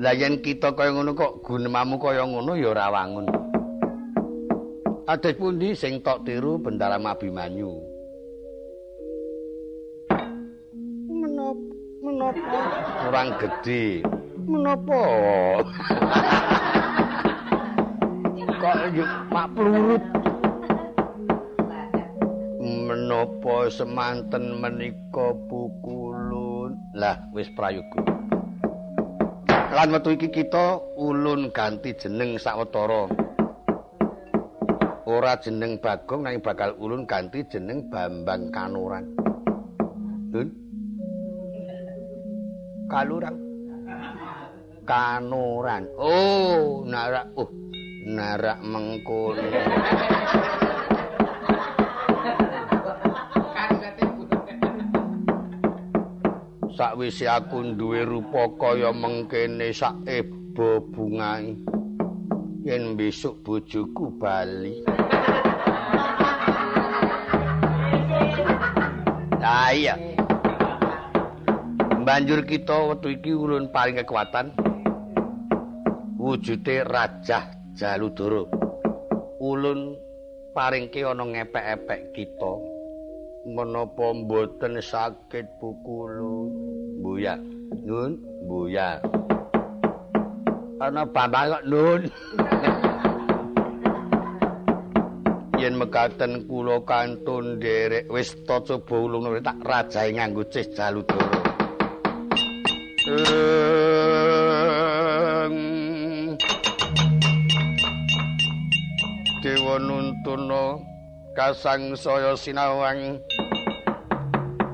Lah 0.01 0.17
yen 0.17 0.41
kita 0.41 0.73
kaya 0.73 0.97
ngono 0.97 1.13
kok 1.13 1.45
gunemamu 1.45 2.01
kaya 2.01 2.25
ngono 2.25 2.57
ya 2.57 2.73
ora 2.73 2.89
wangun. 2.89 3.29
Ades 5.05 5.37
pundi 5.37 5.77
sing 5.77 6.01
tok 6.01 6.25
tiru 6.25 6.57
Bendaram 6.57 7.05
Abimanyu? 7.05 7.69
Menapa? 11.05 11.73
Menapa? 12.01 12.59
Kurang 13.05 13.29
gedhe. 13.37 14.01
Menapa? 14.41 15.01
kok 18.65 18.77
yo 18.97 19.05
mak 19.29 19.53
plurut. 19.53 20.03
Menapa 22.57 23.69
semanten 23.69 24.57
menika 24.57 25.29
pukulun? 25.45 26.73
Lah 26.97 27.21
wis 27.37 27.53
prayoga. 27.53 28.10
Lan 29.71 29.87
wektu 29.95 30.19
iki 30.19 30.27
kita 30.27 30.83
ulun 30.99 31.47
ganti 31.55 31.95
jeneng 31.95 32.35
sawetara. 32.35 33.07
Ora 35.07 35.33
jeneng 35.39 35.79
Bagong 35.79 36.27
nanging 36.27 36.43
bakal 36.43 36.75
ulun 36.75 37.07
ganti 37.07 37.43
jeneng 37.47 37.87
Bambang 37.87 38.51
Kanuran. 38.51 39.15
Dun. 40.31 40.47
Kaluran. 42.91 43.35
Kanuran. 44.83 45.83
Oh, 45.95 46.83
narak. 46.83 47.31
Oh, 47.39 47.47
narak 48.03 48.59
mengkono. 48.59 49.47
Sakwise 56.81 57.29
aku 57.29 57.77
duwe 57.77 58.01
rupa 58.01 58.49
kaya 58.57 58.89
mengkene 58.89 59.69
sak 59.69 60.01
eba 60.09 60.81
bungae. 60.89 61.53
Yen 62.65 62.97
besok 62.97 63.37
bojoku 63.45 64.09
bali. 64.17 64.81
Ah 69.45 69.69
iya. 69.77 69.93
Banjur 72.01 72.49
kita 72.49 72.73
wektu 72.89 73.13
iki 73.13 73.29
ulun 73.29 73.69
paling 73.69 74.01
kekuatan. 74.01 74.49
Wujude 76.17 76.81
rajah 76.81 77.45
jaludara. 77.77 78.41
Ulun 79.37 79.93
paringke 80.57 81.05
ana 81.05 81.29
ngepek-epek 81.29 82.09
kita. 82.17 82.53
Menapa 83.41 84.13
mboten 84.13 84.77
sakit 84.81 85.57
pukulu 85.57 86.45
buya. 87.21 87.37
Nun 87.85 88.17
buya. 88.49 88.97
Ana 90.81 91.05
bambang 91.05 91.53
kok 91.53 91.69
nun. 91.69 92.01
Yen 95.61 95.77
mekaten 95.77 96.49
kula 96.49 96.81
kantun 96.81 97.61
nderek 97.61 98.09
wis 98.09 98.33
ta 98.49 98.57
coba 98.65 98.97
ulung 98.97 99.29
tak 99.45 99.61
rajae 99.61 100.09
nganggo 100.17 100.41
cis 100.49 100.65
jaludara. 100.73 101.21
Dewa 109.45 109.77
nuntuna 109.77 110.81
kasang 111.37 111.93
saya 111.93 112.33
sinawang 112.33 113.21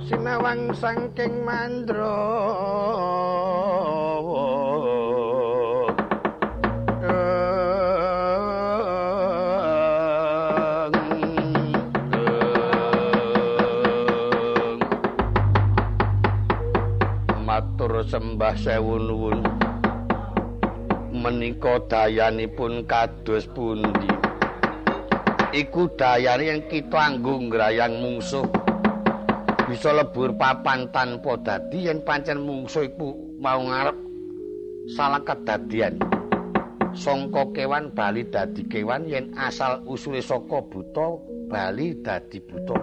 sinawang 0.08 0.72
sangking 0.72 1.44
mandra. 1.44 2.16
Matur 17.44 18.00
sembah 18.08 18.56
sewu 18.56 18.96
nuwun. 19.04 19.44
Menika 21.12 21.84
dayanipun 21.92 22.88
kados 22.88 23.44
pundi? 23.52 24.08
Iku 25.52 25.92
dayane 26.00 26.48
yen 26.48 26.60
kita 26.72 26.96
anggo 26.96 27.40
ngrayang 27.40 28.00
mungsuh 28.00 28.67
bisa 29.68 29.92
lebur 29.92 30.32
papan 30.40 30.88
tanpa 30.96 31.36
dadi 31.44 31.92
yen 31.92 32.00
pancen 32.08 32.40
mungsuh 32.40 32.88
iku 32.88 33.36
mau 33.44 33.60
ngarep 33.60 34.00
salah 34.96 35.20
kedadian. 35.20 36.00
Sangka 36.96 37.52
kewan 37.52 37.92
bali 37.92 38.24
dadi 38.32 38.64
kewan 38.72 39.04
yen 39.12 39.36
asal 39.36 39.84
usule 39.84 40.24
saka 40.24 40.64
buta 40.72 41.20
bali 41.52 42.00
dadi 42.00 42.40
buta. 42.40 42.80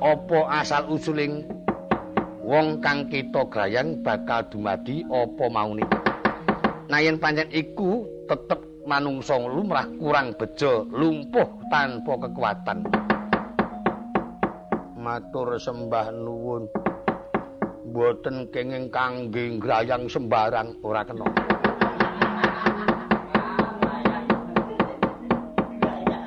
Apa 0.00 0.64
asal 0.64 0.88
usuling 0.88 1.44
wong 2.40 2.80
kang 2.80 3.12
kita 3.12 3.44
grayang 3.52 4.00
bakal 4.00 4.40
dumadi 4.48 5.04
apa 5.12 5.44
maune? 5.52 5.84
Nah 6.88 6.98
yen 7.04 7.20
pancen 7.20 7.52
iku 7.52 8.08
tetep 8.24 8.64
manungsa 8.88 9.36
lumrah 9.36 9.84
kurang 10.00 10.32
bejo 10.32 10.88
lumpuh 10.88 11.44
tanpa 11.68 12.24
kekuatan 12.24 12.88
matur 15.08 15.56
sembah 15.56 16.12
nuwun. 16.12 16.68
Mboten 17.88 18.52
kenging 18.52 18.92
kangge 18.92 19.56
grayang 19.56 20.04
sembarang 20.04 20.76
ora 20.84 21.00
kena. 21.00 21.24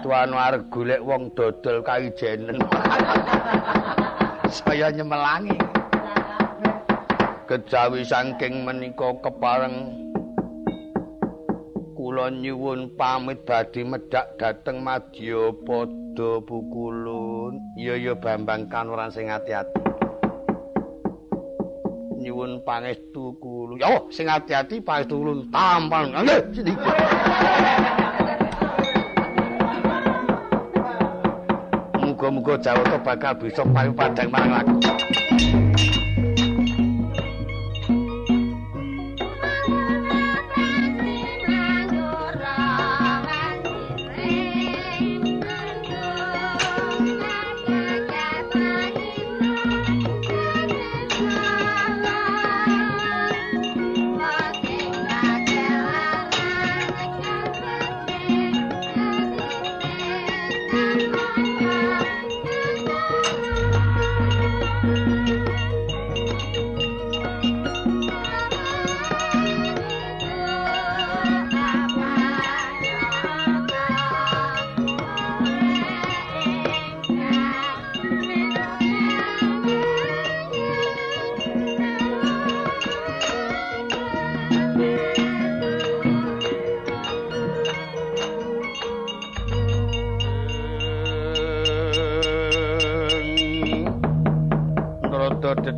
Tuan 0.01 0.33
arep 0.33 0.65
golek 0.73 1.05
wong 1.05 1.29
dodol 1.37 1.85
kaijenen 1.85 2.57
saya 4.49 4.89
nyemelangi. 4.89 5.61
Kejawi 7.45 8.01
saking 8.01 8.65
menika 8.65 9.13
kepareng. 9.21 9.93
Kula 11.93 12.33
nyuwun 12.33 12.97
pamit 12.97 13.45
badhe 13.45 13.85
medhak 13.85 14.25
dhateng 14.41 14.81
Madya 14.81 15.53
Pada 16.11 16.43
Bukulun. 16.43 17.55
Iya 17.79 17.95
ya 17.95 18.11
Bambang 18.19 18.67
Kanuran 18.67 19.15
sing 19.15 19.31
ati-ati 19.31 19.79
nyuwun 22.19 22.59
pangestu 22.67 23.31
kula 23.39 23.79
ya 23.79 23.95
sing 24.11 24.27
ati-ati 24.27 24.83
pangestu 24.83 25.23
kula 25.23 25.39
tampal 25.55 26.11
Muga-muga 31.95 32.59
Jawata 32.59 32.99
bakal 32.99 33.33
bisa 33.39 33.63
payu 33.71 33.95
padang 33.95 34.27
marang 34.35 34.51
laku. 34.67 35.90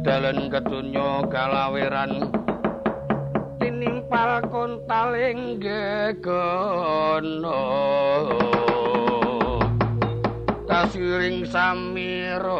Dedalan 0.04 0.52
kedunya 0.52 1.24
kalaweran. 1.32 2.28
Tinimpal 3.56 4.44
kontaling 4.52 5.64
gegono. 5.64 7.64
Kasiring 10.68 11.48
samirono 11.48 12.52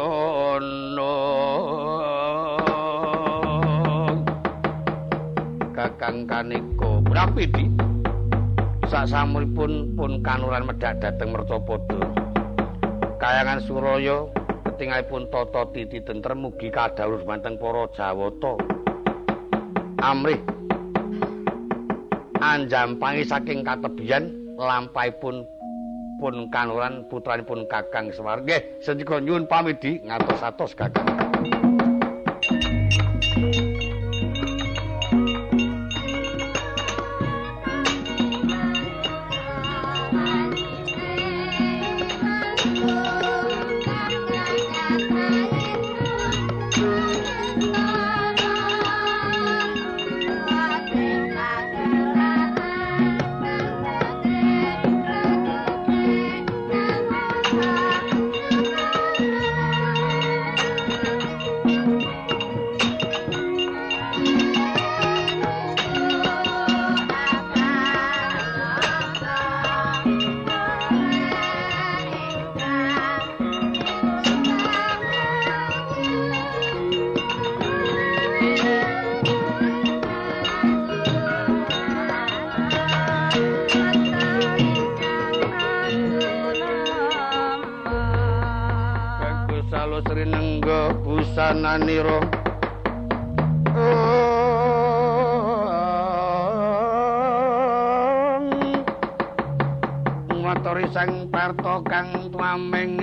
kakang 5.76 6.24
kaniko 6.24 7.04
berapi 7.04 7.44
di 7.44 7.68
sak 8.88 9.12
samuripun 9.12 9.92
pun 9.92 10.24
kanuran 10.24 10.64
medhak 10.64 10.96
dhateng 10.96 11.36
mercapada 11.36 12.08
kayangan 13.20 13.60
suraya 13.66 14.24
ketingalipun 14.74 15.30
tata 15.30 15.70
titi 15.70 16.02
tentrem 16.02 16.42
mugi 16.42 16.66
kadhawuh 16.66 17.22
manteng 17.22 17.54
para 17.54 17.86
Jawata. 17.94 18.58
Amrih 20.02 20.42
anjampangi 22.42 23.22
saking 23.22 23.62
katebian 23.62 24.34
lampahipun 24.58 25.46
pun 26.18 26.34
kanuran 26.50 27.06
putranipun 27.06 27.70
Kakang 27.70 28.10
Semar. 28.10 28.42
Nggih, 28.42 28.82
sedika 28.82 29.22
nyuwun 29.22 29.46
pamidi 29.46 30.02
ngatos-atos 30.02 30.74
Kakang. 30.74 31.23
Busananira 91.54 92.18
matori 100.42 100.86
sang 100.90 101.30
parto 101.30 101.78
kang 101.86 102.10
tuameng 102.34 102.93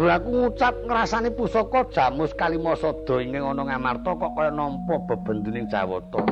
Aku 0.00 0.32
ngucap 0.32 0.72
ngrasani 0.88 1.28
pusaka 1.28 1.84
jamus 1.92 2.32
kalimasada 2.32 3.20
ing 3.20 3.36
ana 3.36 3.68
ngamarta 3.68 4.16
kok 4.16 4.32
kaya 4.32 4.48
nampa 4.48 4.96
bebendening 5.04 5.68
Jawata. 5.68 6.24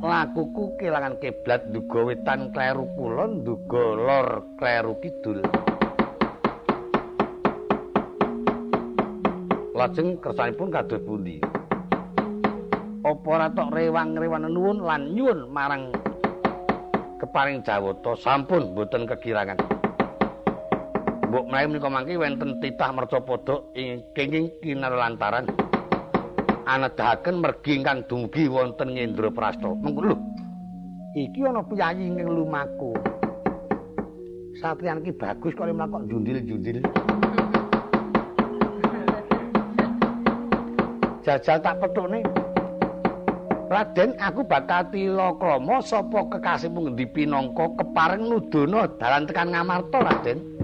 Lakuku 0.00 0.72
kelangan 0.80 1.20
kiblat 1.20 1.68
nduga 1.68 2.08
wetan 2.08 2.48
kleru 2.56 2.88
kulon 2.96 3.44
nduga 3.44 3.84
lor 4.00 4.28
kleru 4.56 4.96
kidul. 5.04 5.44
Lajeng 9.76 10.16
kersanipun 10.16 10.72
kados 10.72 11.04
pundi? 11.04 11.44
Apa 13.04 13.28
ora 13.28 13.52
tok 13.52 13.76
rewang-rewan 13.76 14.48
nuwun 14.48 14.88
lan 14.88 15.12
nyuwun 15.12 15.52
marang 15.52 15.92
keparing 17.20 17.60
Jawata 17.60 18.16
sampun 18.16 18.72
boten 18.72 19.04
kegirangan. 19.04 19.77
Mbok 21.28 21.44
mlayu 21.44 21.66
menika 21.68 21.92
mangke 21.92 22.16
wonten 22.16 22.56
titah 22.56 22.88
mercapada 22.88 23.60
ing 23.76 24.00
kenging 24.16 24.48
kinar 24.64 24.96
lantaran 24.96 25.44
anedahaken 26.64 27.44
mergi 27.44 27.80
ingkang 27.80 28.00
dumugi 28.08 28.48
wonten 28.48 28.96
Ngendraprasta. 28.96 29.68
Mengko 29.76 30.08
lho. 30.08 30.16
Iki 31.12 31.40
ana 31.44 31.60
piyayi 31.60 32.08
ing 32.08 32.24
lumaku. 32.24 32.96
Satriyan 34.56 35.04
iki 35.04 35.12
bagus 35.12 35.52
kok 35.52 35.68
mlakok 35.68 36.08
jundil-jundil. 36.08 36.80
Jajal 41.28 41.60
tak 41.60 41.76
petukne. 41.76 42.24
Raden, 43.68 44.16
aku 44.16 44.40
bakal 44.48 44.88
tila 44.88 45.36
krama 45.36 45.84
sapa 45.84 46.24
kekasihmu 46.24 46.88
ngendi 46.88 47.04
pinangka 47.12 47.68
kepareng 47.76 48.24
nudono 48.24 48.88
dalan 48.96 49.28
tekan 49.28 49.52
Ngamarta, 49.52 50.00
Raden. 50.00 50.57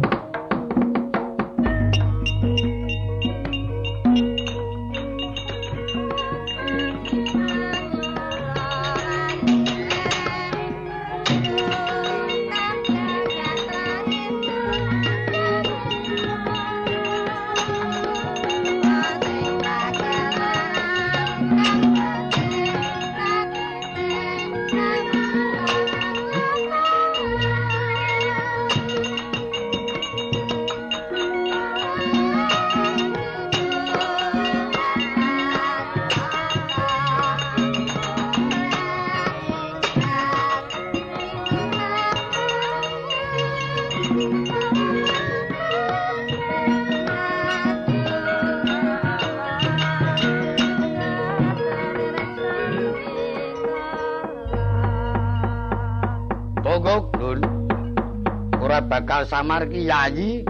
Bakal 59.14 59.30
samar 59.30 59.62
kiyayi 59.70 60.42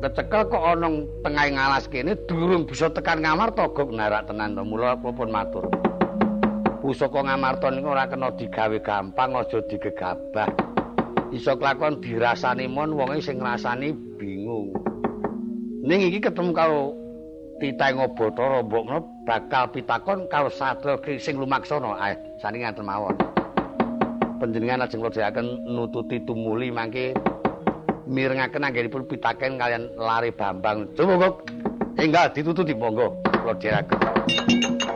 kecekel 0.00 0.48
kok 0.48 0.64
ana 0.72 1.04
tengah 1.20 1.52
ngalas 1.52 1.84
kene 1.84 2.16
durung 2.24 2.64
bisa 2.64 2.88
tekan 2.88 3.20
ngamarta 3.20 3.68
gok 3.76 3.92
narak 3.92 4.24
tenan 4.24 4.56
to. 4.56 4.64
Mula 4.64 4.96
pun 4.96 5.28
matur. 5.28 5.68
Pusaka 6.80 7.20
ngamarta 7.20 7.68
niku 7.68 7.92
ora 7.92 8.08
kena 8.08 8.32
digawe 8.32 8.80
gampang 8.80 9.36
aja 9.36 9.60
digegabah. 9.68 10.48
Iso 11.28 11.52
kelakon 11.60 12.00
dirasani 12.00 12.72
mon 12.72 12.96
wonge 12.96 13.20
sing 13.20 13.36
ngrasani 13.36 13.92
bingung. 14.16 14.72
Ning 15.84 16.00
iki 16.00 16.24
ketemu 16.24 16.56
karo 16.56 16.96
Titah 17.60 18.00
Ngobotara 18.00 18.64
mbokno 18.64 19.04
bakal 19.28 19.68
pitakon 19.76 20.24
karo 20.32 20.48
sadra 20.48 20.96
sing 21.20 21.36
lumaksana. 21.36 22.00
Ae 22.00 22.16
saningan 22.40 22.80
mawon. 22.80 23.12
Panjenengan 24.40 24.88
lajeng 24.88 25.04
lodhaken 25.04 25.68
nututi 25.68 26.16
tumuli 26.24 26.72
mangke 26.72 27.12
mirengaken 28.10 28.66
anggenipun 28.66 29.06
pitaken 29.06 29.54
kalian 29.54 29.86
lari 29.94 30.34
Bambang. 30.34 30.90
Coba 30.98 31.30
kok 31.30 31.34
enggak 31.94 32.34
ditututi 32.34 32.74
monggo 32.74 33.14
kula 33.22 33.54
dherekaken. 33.54 34.89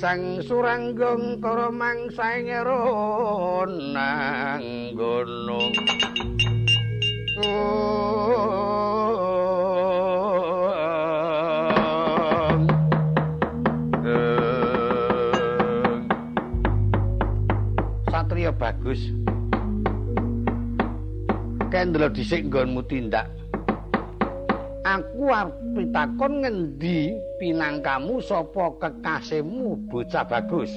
Sang 0.00 0.40
suranggong 0.40 1.44
karo 1.44 1.68
mangsa 1.68 2.40
ngero 2.40 3.68
nang 3.68 4.96
gunung 4.96 5.76
bagus. 18.50 19.00
Kendra 21.72 22.12
dhisik 22.12 22.50
nggonmu 22.50 22.84
tindak. 22.84 23.39
Aku 24.80 25.28
arep 25.28 25.52
pitakon 25.76 26.40
ngendi 26.40 27.12
pinangkamu 27.36 28.16
sapa 28.24 28.72
kekasihmu 28.80 29.76
bocah 29.92 30.24
bagus. 30.24 30.72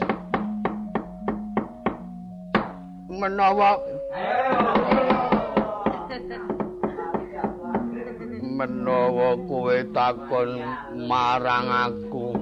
Menawa 3.08 3.80
Menawa 8.44 9.40
kowe 9.48 9.78
takon 9.96 10.52
marang 11.08 11.72
aku. 11.72 12.36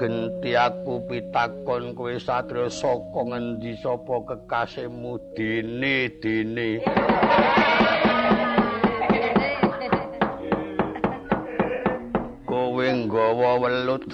Genti 0.00 0.56
aku 0.56 1.04
pitakon 1.12 1.92
kowe 1.92 2.16
satria 2.16 2.72
saka 2.72 3.20
ngendi 3.20 3.76
sapa 3.84 4.16
kekasihmu? 4.32 5.12
Dene 5.36 6.08
dene 6.24 6.80
nggawa 13.34 13.66
welut 13.66 14.06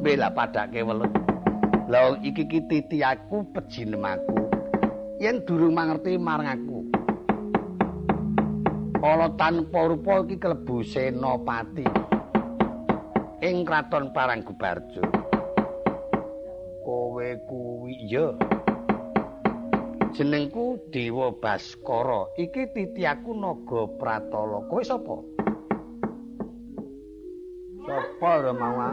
bela 0.00 0.32
padake 0.32 0.80
welut 0.80 1.12
lha 1.92 2.16
iki 2.24 2.48
ki 2.48 2.60
titi 2.64 3.04
aku 3.04 3.44
pejinemaku 3.52 4.48
yen 5.20 5.44
durung 5.44 5.76
mangerti 5.76 6.16
marang 6.16 6.48
aku 6.48 6.80
ala 9.04 9.28
tanpa 9.36 9.84
rupa 9.84 10.24
iki 10.24 10.40
klebu 10.40 10.80
senopati 10.80 11.84
ing 13.42 13.66
kraton 13.66 14.14
Paranggubarjo. 14.14 15.02
Kowe 16.86 17.28
kuwi 17.50 17.98
ya. 18.06 18.30
Jenengku 20.14 20.78
Dewa 20.94 21.34
Baskara. 21.34 22.30
Iki 22.38 22.70
titiaku 22.70 23.34
Naga 23.34 23.90
Pratala. 23.98 24.62
Kowe 24.70 24.82
sapa? 24.86 25.31
Sapa 27.92 28.40
Ramawa? 28.40 28.88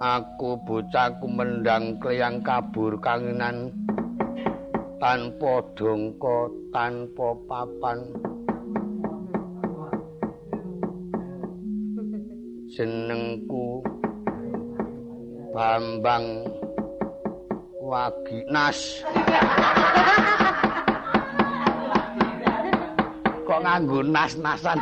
aku 0.00 0.60
bocah 0.68 1.16
kumendang 1.16 1.96
kleyang 1.96 2.44
kabur 2.44 3.00
kangenan 3.00 3.72
tanpa 5.00 5.64
dongko 5.72 6.52
tanpa 6.76 7.32
papan 7.48 8.04
senengku 12.76 13.80
Bambang 15.56 16.44
Waginas 17.80 19.00
nganggo 23.60 24.00
nas-nasan 24.02 24.80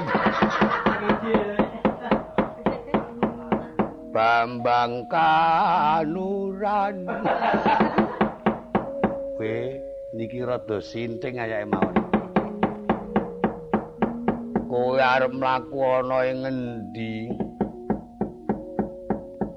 Bambang 4.08 5.06
Kanuran. 5.06 7.06
Kowe 9.38 9.58
niki 10.10 10.42
rada 10.42 10.82
sinting 10.82 11.38
ayake 11.38 11.70
mawon. 11.70 11.94
Kowe 14.66 14.98
arep 14.98 15.30
mlaku 15.30 16.02
ana 16.02 16.18
ing 16.26 16.38
ngendi? 16.42 17.30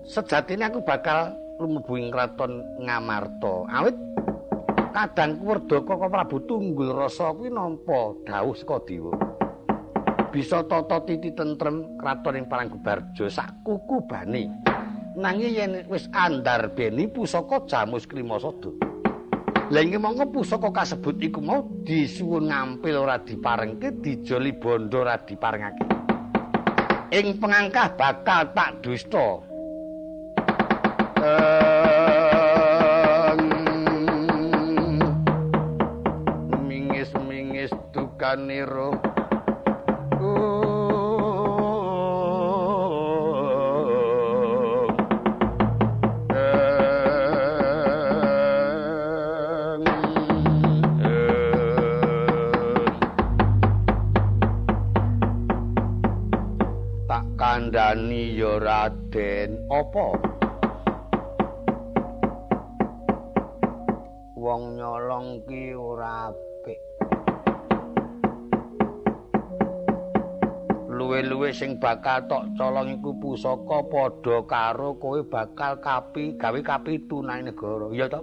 Sejatine 0.05 0.69
aku 0.69 0.85
bakal 0.85 1.33
lumebu 1.57 1.97
ing 1.97 2.13
kraton 2.13 2.61
Ngamarta. 2.85 3.65
Awit 3.65 3.97
kadang 4.91 5.39
Werdaka 5.39 5.95
Prabu 5.95 6.37
Tunggul 6.45 6.91
Rasa 6.91 7.31
kuwi 7.31 7.49
nampa 7.49 8.15
dawuh 8.27 8.55
saka 8.55 8.77
dewa. 8.83 9.11
bisa 10.31 10.63
tata 10.63 11.03
titi 11.03 11.35
tentrem 11.35 11.99
kraton 11.99 12.39
ing 12.39 12.47
Paranggubarjo 12.47 13.27
sak 13.27 13.51
kuku 13.67 13.99
bani. 14.07 14.47
Nanging 15.19 15.51
yen 15.51 15.71
wis 15.91 16.07
andar 16.15 16.71
beni 16.71 17.11
pusaka 17.11 17.67
Jamus 17.67 18.07
Krimasada. 18.07 18.71
Lah 19.67 19.83
ing 19.83 19.99
mongko 19.99 20.31
pusaka 20.31 20.71
kasebut 20.71 21.19
iku 21.19 21.43
mau 21.43 21.67
disuwun 21.83 22.47
ngampil 22.47 22.95
ora 22.95 23.19
diparengke, 23.19 23.91
dijoli 23.99 24.55
bondo 24.55 25.03
ora 25.03 25.19
diparengake. 25.19 25.83
Ing 27.11 27.35
pengangkah 27.43 27.91
bakal 27.99 28.55
tak 28.55 28.79
dusta. 28.79 29.50
Mingis-mingis 38.21 39.01
dukaniro. 39.01 39.01
kandhani 57.41 58.37
ya 58.37 58.61
Raden. 58.61 59.65
Apa 59.73 60.30
sing 71.51 71.77
bakal 71.77 72.23
tok 72.27 72.55
colong 72.55 72.97
iku 72.97 73.11
pusaka 73.19 73.79
padha 73.91 74.37
karo 74.47 74.95
kowe 74.97 75.19
bakal 75.27 75.77
kapi 75.83 76.39
gawe 76.39 76.59
kapi 76.63 77.05
tunai 77.05 77.43
negara. 77.43 77.87
Iya 77.91 78.07
to 78.07 78.21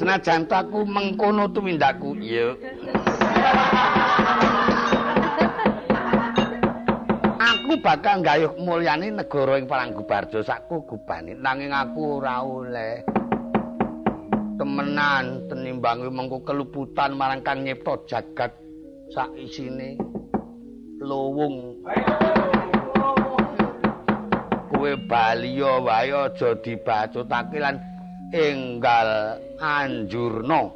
senajan 0.00 0.48
aku 0.48 0.88
mengkono 0.88 1.44
tumindakku. 1.52 2.16
Iya. 2.16 2.56
Aku 7.36 7.76
bakal 7.84 8.24
gayuh 8.24 8.56
mulyani 8.56 9.12
negara 9.12 9.60
ing 9.60 9.68
Paranggubarjo 9.68 10.40
sakku 10.40 10.88
gubani. 10.88 11.36
Nanging 11.36 11.70
aku 11.70 12.18
ora 12.18 12.40
oleh 12.40 13.19
temenan 14.60 15.48
tenimbang 15.48 16.04
mengko 16.12 16.44
keluputan 16.44 17.16
marang 17.16 17.40
kang 17.40 17.64
nyipta 17.64 17.96
jagat 18.04 18.52
sak 19.08 19.32
isine 19.32 19.96
lowung 21.00 21.80
kowe 24.68 24.92
baliya 25.08 25.80
wae 25.80 26.12
aja 26.12 26.52
dibacutake 26.60 27.56
lan 27.56 27.80
enggal 28.36 29.40
anjurna 29.64 30.68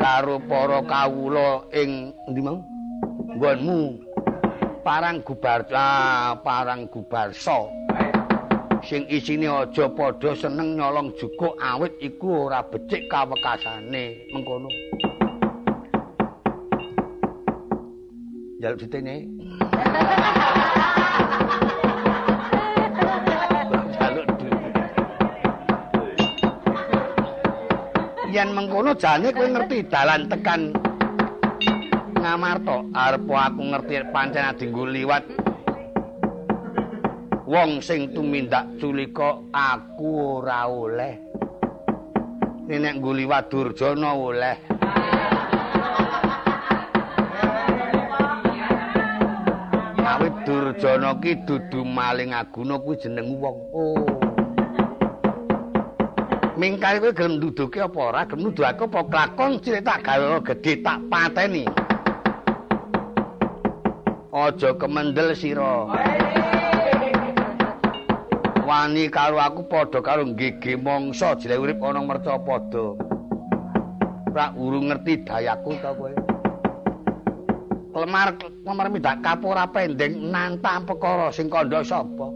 karo 0.00 0.40
para 0.48 0.80
kawula 0.88 1.68
ing 1.76 2.16
endi 2.32 2.40
mau? 2.40 2.64
Nggonmu 3.36 3.80
parang 4.80 5.20
gubarsa 5.20 5.76
ah, 5.76 6.32
parang 6.40 6.88
gubarsa 6.88 7.68
sing 8.82 9.06
isine 9.06 9.46
aja 9.46 9.86
padha 9.94 10.34
seneng 10.34 10.74
nyolong 10.74 11.14
jukuk 11.14 11.54
awit 11.62 11.94
iku 12.02 12.50
ora 12.50 12.66
becik 12.66 13.06
kawekasane 13.06 14.26
mengkono. 14.34 14.68
Jaluk 18.62 18.78
ditene 18.82 19.26
yen 28.34 28.48
mengkono 28.50 28.94
jane 28.98 29.28
kowe 29.30 29.46
ngerti 29.46 29.86
dalan 29.86 30.26
tekan 30.26 30.74
Ngamarta. 32.22 32.86
Arep 32.94 33.26
aku 33.26 33.62
ngerti 33.66 33.98
pancen 34.14 34.46
adingku 34.46 34.86
liwat 34.86 35.41
wong 37.52 37.84
sing 37.84 38.08
tumindak 38.16 38.64
culika 38.80 39.36
aku 39.52 40.40
ora 40.40 40.64
oleh. 40.64 41.20
Nek 42.64 42.96
nggo 42.96 43.12
liwat 43.12 43.52
Durjana 43.52 44.16
oleh. 44.16 44.56
Awit 50.00 50.34
Durjana 50.48 51.12
ki 51.20 51.44
dudu 51.44 51.84
maling 51.84 52.32
aguna 52.32 52.80
kuwi 52.80 52.96
jeneng 52.96 53.36
wong. 53.36 53.56
Oh. 53.76 54.08
Mingkari 56.56 57.04
kowe 57.04 57.12
gelem 57.12 57.36
nuduhke 57.36 57.84
apa 57.84 58.00
ora? 58.00 58.24
Gelem 58.24 58.48
nuduh 58.48 58.64
aku 58.64 58.88
apa 58.88 59.00
klakon 59.12 59.60
cilik 59.60 59.84
tak 59.84 60.00
gawe 60.08 60.40
gedhe 60.40 60.80
tak 60.80 61.04
pateni? 61.12 61.68
Aja 64.32 64.72
kemendel 64.80 65.36
sira 65.36 65.92
wani 68.72 69.04
karo 69.12 69.36
aku 69.36 69.68
padha 69.68 70.00
karo 70.00 70.24
gege 70.32 70.80
mangsa. 70.80 71.36
Jile 71.36 71.60
urip 71.60 71.84
ana 71.84 72.00
merca 72.00 72.40
padha. 72.40 72.96
Ora 74.32 74.46
urung 74.56 74.88
ngerti 74.88 75.28
dayaku 75.28 75.76
ta 75.84 75.92
kowe. 75.92 76.12
Lemar 77.92 78.32
lemar 78.64 78.88
mindak 78.88 79.20
kapura 79.20 79.68
pendeng 79.68 80.32
nantang 80.32 80.88
perkara 80.88 81.28
sing 81.28 81.52
kandha 81.52 81.84
sapa? 81.84 82.32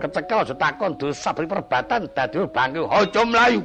Kecekel 0.00 0.48
aja 0.48 0.54
takon 0.56 0.96
dosa 0.96 1.36
perbatan 1.36 2.08
dadi 2.16 2.40
bangke 2.48 2.80
aja 2.88 3.20
mlayu 3.28 3.60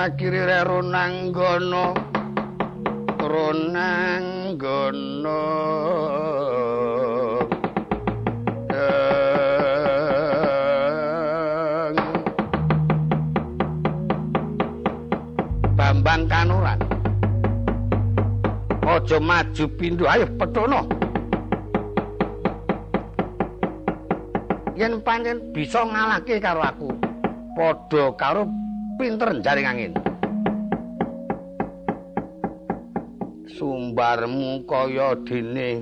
makiri 0.00 0.40
rero 0.48 0.80
nanggono 0.80 1.92
ronanggono 3.20 4.64
Bambang 15.76 16.24
Kanuran. 16.32 16.80
Aja 18.88 19.20
maju 19.20 19.64
pindho 19.76 20.08
ayo 20.08 20.24
petono 20.40 20.88
Yen 24.80 25.04
pancen 25.04 25.44
bisa 25.52 25.84
ngalahke 25.84 26.40
karo 26.40 26.64
aku 26.64 26.88
padha 27.54 28.10
karo 28.16 28.48
pinter 29.00 29.32
jaring 29.40 29.64
angin. 29.64 29.92
Sumbarmu 33.56 34.60
kaya 34.68 35.16
dene 35.24 35.80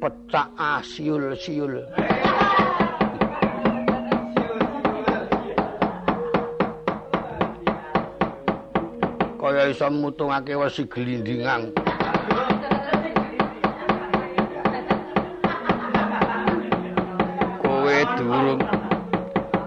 pecak 0.00 0.48
asiul-siul. 0.56 1.84
Kaya 9.36 9.68
iso 9.68 9.92
mutungake 9.92 10.56
wesi 10.56 10.88
glindingang. 10.88 11.76
Kowe 17.60 17.96
durung 18.16 18.64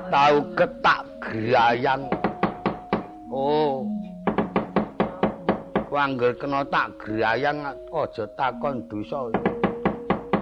tau 0.10 0.42
ketak 0.58 1.05
grayang. 1.26 2.06
Oh. 3.34 3.90
Wangger 5.90 6.36
kena 6.36 6.62
tak 6.68 6.92
grayang 7.00 7.64
aja 7.72 8.26
takon 8.36 8.84
dosa. 8.92 9.32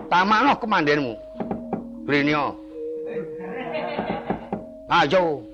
Tamano 0.10 0.58
kemandenmu. 0.58 1.14
Brinyo. 2.04 2.58
Ayo. 4.90 5.46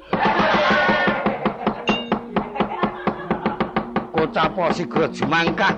Kocapo 4.15 4.63
sigra 4.73 5.07
jumangkah. 5.11 5.75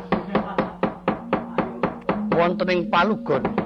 Wonten 2.31 2.71
ing 2.71 2.81
palugon. 2.87 3.60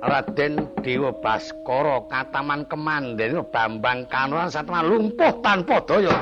Raden 0.00 0.64
Dewa 0.80 1.12
Baskara 1.12 2.00
kataman 2.08 2.64
kemanden 2.72 3.44
Bambang 3.52 4.08
Kanoran 4.08 4.48
satwa 4.48 4.80
lumpuh 4.80 5.32
tanpa 5.44 5.84
daya. 5.84 6.16